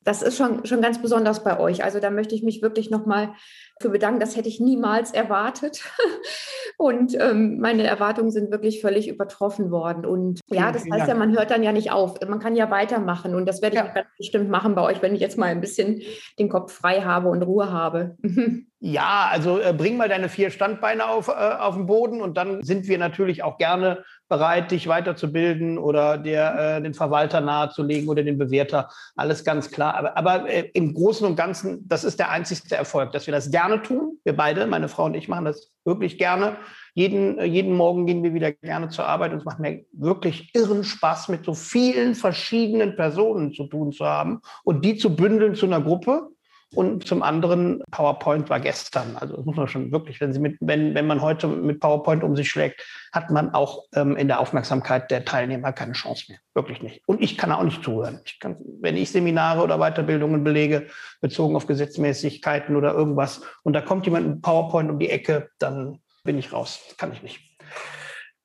das 0.04 0.22
ist 0.22 0.36
schon, 0.36 0.64
schon 0.66 0.82
ganz 0.82 1.00
besonders 1.00 1.42
bei 1.42 1.58
euch. 1.58 1.82
Also 1.82 1.98
da 1.98 2.10
möchte 2.10 2.34
ich 2.34 2.42
mich 2.42 2.62
wirklich 2.62 2.90
nochmal 2.90 3.34
für 3.80 3.88
bedanken. 3.88 4.20
Das 4.20 4.36
hätte 4.36 4.48
ich 4.48 4.60
niemals 4.60 5.12
erwartet. 5.12 5.82
Und 6.76 7.18
ähm, 7.18 7.58
meine 7.60 7.84
Erwartungen 7.84 8.30
sind 8.30 8.50
wirklich 8.50 8.80
völlig 8.80 9.08
übertroffen 9.08 9.70
worden. 9.70 10.04
Und 10.04 10.40
ja, 10.50 10.72
das 10.72 10.84
heißt 10.90 11.08
ja, 11.08 11.14
man 11.14 11.36
hört 11.36 11.50
dann 11.50 11.62
ja 11.62 11.72
nicht 11.72 11.90
auf. 11.90 12.20
Man 12.20 12.40
kann 12.40 12.56
ja 12.56 12.70
weitermachen. 12.70 13.34
Und 13.34 13.46
das 13.46 13.62
werde 13.62 13.76
ich 13.76 13.82
ja. 13.82 13.88
ganz 13.88 14.08
bestimmt 14.18 14.50
machen 14.50 14.74
bei 14.74 14.82
euch, 14.82 15.00
wenn 15.00 15.14
ich 15.14 15.20
jetzt 15.20 15.38
mal 15.38 15.46
ein 15.46 15.60
bisschen 15.60 16.02
den 16.38 16.48
Kopf 16.48 16.72
frei 16.72 17.00
habe 17.02 17.28
und 17.28 17.42
Ruhe 17.42 17.72
habe. 17.72 18.16
Ja, 18.86 19.30
also 19.32 19.60
äh, 19.60 19.72
bring 19.72 19.96
mal 19.96 20.10
deine 20.10 20.28
vier 20.28 20.50
Standbeine 20.50 21.08
auf, 21.08 21.28
äh, 21.28 21.30
auf 21.30 21.74
den 21.74 21.86
Boden 21.86 22.20
und 22.20 22.36
dann 22.36 22.62
sind 22.62 22.86
wir 22.86 22.98
natürlich 22.98 23.42
auch 23.42 23.56
gerne 23.56 24.04
bereit, 24.28 24.72
dich 24.72 24.86
weiterzubilden 24.86 25.78
oder 25.78 26.18
dir 26.18 26.54
äh, 26.54 26.82
den 26.82 26.92
Verwalter 26.92 27.40
nahezulegen 27.40 28.10
oder 28.10 28.22
den 28.22 28.36
Bewerter. 28.36 28.90
Alles 29.16 29.42
ganz 29.42 29.70
klar. 29.70 29.94
Aber, 29.94 30.18
aber 30.18 30.50
äh, 30.50 30.68
im 30.74 30.92
Großen 30.92 31.26
und 31.26 31.34
Ganzen, 31.34 31.88
das 31.88 32.04
ist 32.04 32.18
der 32.18 32.30
einzigste 32.30 32.76
Erfolg, 32.76 33.12
dass 33.12 33.26
wir 33.26 33.32
das 33.32 33.50
gerne 33.50 33.80
tun. 33.80 34.18
Wir 34.22 34.36
beide, 34.36 34.66
meine 34.66 34.88
Frau 34.88 35.06
und 35.06 35.14
ich, 35.14 35.28
machen 35.28 35.46
das 35.46 35.72
wirklich 35.86 36.18
gerne. 36.18 36.58
Jeden, 36.92 37.38
äh, 37.38 37.46
jeden 37.46 37.72
Morgen 37.72 38.04
gehen 38.04 38.22
wir 38.22 38.34
wieder 38.34 38.52
gerne 38.52 38.90
zur 38.90 39.06
Arbeit 39.06 39.32
und 39.32 39.38
es 39.38 39.44
macht 39.46 39.60
mir 39.60 39.86
wirklich 39.92 40.50
irren 40.54 40.84
Spaß, 40.84 41.30
mit 41.30 41.46
so 41.46 41.54
vielen 41.54 42.14
verschiedenen 42.14 42.96
Personen 42.96 43.54
zu 43.54 43.64
tun 43.64 43.92
zu 43.92 44.04
haben 44.04 44.42
und 44.62 44.84
die 44.84 44.98
zu 44.98 45.16
bündeln 45.16 45.54
zu 45.54 45.64
einer 45.64 45.80
Gruppe 45.80 46.33
und 46.74 47.06
zum 47.06 47.22
anderen, 47.22 47.82
PowerPoint 47.90 48.50
war 48.50 48.60
gestern. 48.60 49.16
Also 49.16 49.36
das 49.36 49.44
muss 49.44 49.56
man 49.56 49.68
schon 49.68 49.92
wirklich, 49.92 50.20
wenn, 50.20 50.32
Sie 50.32 50.40
mit, 50.40 50.56
wenn, 50.60 50.94
wenn 50.94 51.06
man 51.06 51.22
heute 51.22 51.46
mit 51.46 51.80
PowerPoint 51.80 52.22
um 52.22 52.36
sich 52.36 52.50
schlägt, 52.50 52.84
hat 53.12 53.30
man 53.30 53.54
auch 53.54 53.84
ähm, 53.94 54.16
in 54.16 54.28
der 54.28 54.40
Aufmerksamkeit 54.40 55.10
der 55.10 55.24
Teilnehmer 55.24 55.72
keine 55.72 55.92
Chance 55.92 56.26
mehr. 56.28 56.38
Wirklich 56.54 56.82
nicht. 56.82 57.02
Und 57.06 57.22
ich 57.22 57.38
kann 57.38 57.52
auch 57.52 57.62
nicht 57.62 57.82
zuhören. 57.84 58.20
Ich 58.24 58.40
kann, 58.40 58.56
wenn 58.80 58.96
ich 58.96 59.10
Seminare 59.10 59.62
oder 59.62 59.78
Weiterbildungen 59.78 60.44
belege, 60.44 60.88
bezogen 61.20 61.56
auf 61.56 61.66
Gesetzmäßigkeiten 61.66 62.76
oder 62.76 62.92
irgendwas, 62.92 63.42
und 63.62 63.72
da 63.72 63.80
kommt 63.80 64.06
jemand 64.06 64.26
mit 64.26 64.42
PowerPoint 64.42 64.90
um 64.90 64.98
die 64.98 65.10
Ecke, 65.10 65.50
dann 65.58 66.00
bin 66.24 66.38
ich 66.38 66.52
raus. 66.52 66.80
Das 66.88 66.96
kann 66.96 67.12
ich 67.12 67.22
nicht. 67.22 67.40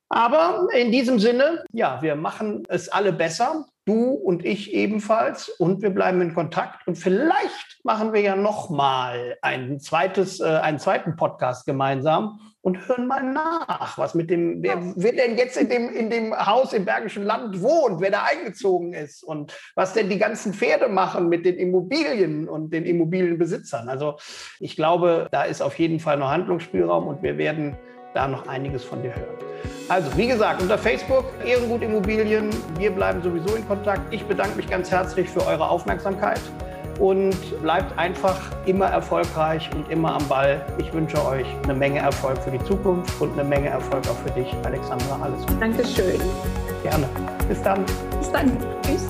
Aber 0.09 0.67
in 0.73 0.91
diesem 0.91 1.19
Sinne, 1.19 1.63
ja, 1.71 2.01
wir 2.01 2.15
machen 2.15 2.63
es 2.67 2.89
alle 2.89 3.13
besser 3.13 3.65
du 3.89 4.11
und 4.11 4.45
ich 4.45 4.73
ebenfalls. 4.73 5.49
Und 5.49 5.81
wir 5.81 5.89
bleiben 5.89 6.21
in 6.21 6.33
Kontakt. 6.33 6.87
Und 6.87 6.95
vielleicht 6.95 7.83
machen 7.83 8.13
wir 8.13 8.21
ja 8.21 8.35
noch 8.35 8.69
mal 8.69 9.37
ein 9.41 9.79
zweites, 9.79 10.39
äh, 10.39 10.45
einen 10.45 10.79
zweiten 10.79 11.15
Podcast 11.15 11.65
gemeinsam 11.65 12.39
und 12.61 12.87
hören 12.87 13.07
mal 13.07 13.23
nach, 13.23 13.97
was 13.97 14.13
mit 14.15 14.29
dem, 14.29 14.61
wer, 14.61 14.77
wer 14.95 15.13
denn 15.13 15.37
jetzt 15.37 15.57
in 15.57 15.69
dem, 15.69 15.89
in 15.89 16.09
dem 16.09 16.35
Haus 16.35 16.73
im 16.73 16.85
Bergischen 16.85 17.23
Land 17.23 17.61
wohnt, 17.61 18.01
wer 18.01 18.11
da 18.11 18.23
eingezogen 18.23 18.93
ist 18.93 19.23
und 19.23 19.57
was 19.75 19.93
denn 19.93 20.09
die 20.09 20.19
ganzen 20.19 20.53
Pferde 20.53 20.89
machen 20.89 21.29
mit 21.29 21.45
den 21.45 21.55
Immobilien 21.55 22.49
und 22.49 22.71
den 22.71 22.85
Immobilienbesitzern. 22.85 23.87
Also 23.87 24.17
ich 24.59 24.75
glaube, 24.75 25.29
da 25.31 25.43
ist 25.43 25.61
auf 25.61 25.79
jeden 25.79 25.99
Fall 25.99 26.17
noch 26.17 26.29
Handlungsspielraum 26.29 27.07
und 27.07 27.23
wir 27.23 27.37
werden 27.37 27.77
da 28.13 28.27
noch 28.27 28.47
einiges 28.47 28.83
von 28.83 29.01
dir 29.01 29.15
hören. 29.15 29.37
Also, 29.87 30.15
wie 30.15 30.27
gesagt, 30.27 30.61
unter 30.61 30.77
Facebook 30.77 31.25
Ehrengut 31.45 31.81
Immobilien. 31.81 32.49
Wir 32.77 32.91
bleiben 32.91 33.21
sowieso 33.21 33.55
in 33.55 33.67
Kontakt. 33.67 34.01
Ich 34.13 34.23
bedanke 34.25 34.55
mich 34.55 34.69
ganz 34.69 34.91
herzlich 34.91 35.29
für 35.29 35.45
eure 35.45 35.67
Aufmerksamkeit 35.67 36.39
und 36.99 37.35
bleibt 37.61 37.97
einfach 37.97 38.39
immer 38.65 38.85
erfolgreich 38.85 39.69
und 39.73 39.89
immer 39.89 40.15
am 40.15 40.27
Ball. 40.27 40.63
Ich 40.77 40.93
wünsche 40.93 41.25
euch 41.25 41.45
eine 41.63 41.73
Menge 41.73 41.99
Erfolg 41.99 42.37
für 42.43 42.51
die 42.51 42.63
Zukunft 42.65 43.19
und 43.21 43.33
eine 43.33 43.43
Menge 43.43 43.69
Erfolg 43.69 44.07
auch 44.07 44.17
für 44.17 44.31
dich, 44.31 44.53
Alexandra. 44.63 45.19
Alles 45.21 45.41
Gute. 45.41 45.59
Dankeschön. 45.59 46.21
Gerne. 46.83 47.09
Bis 47.47 47.61
dann. 47.61 47.85
Bis 48.19 48.31
dann. 48.31 48.57
Tschüss. 48.83 49.07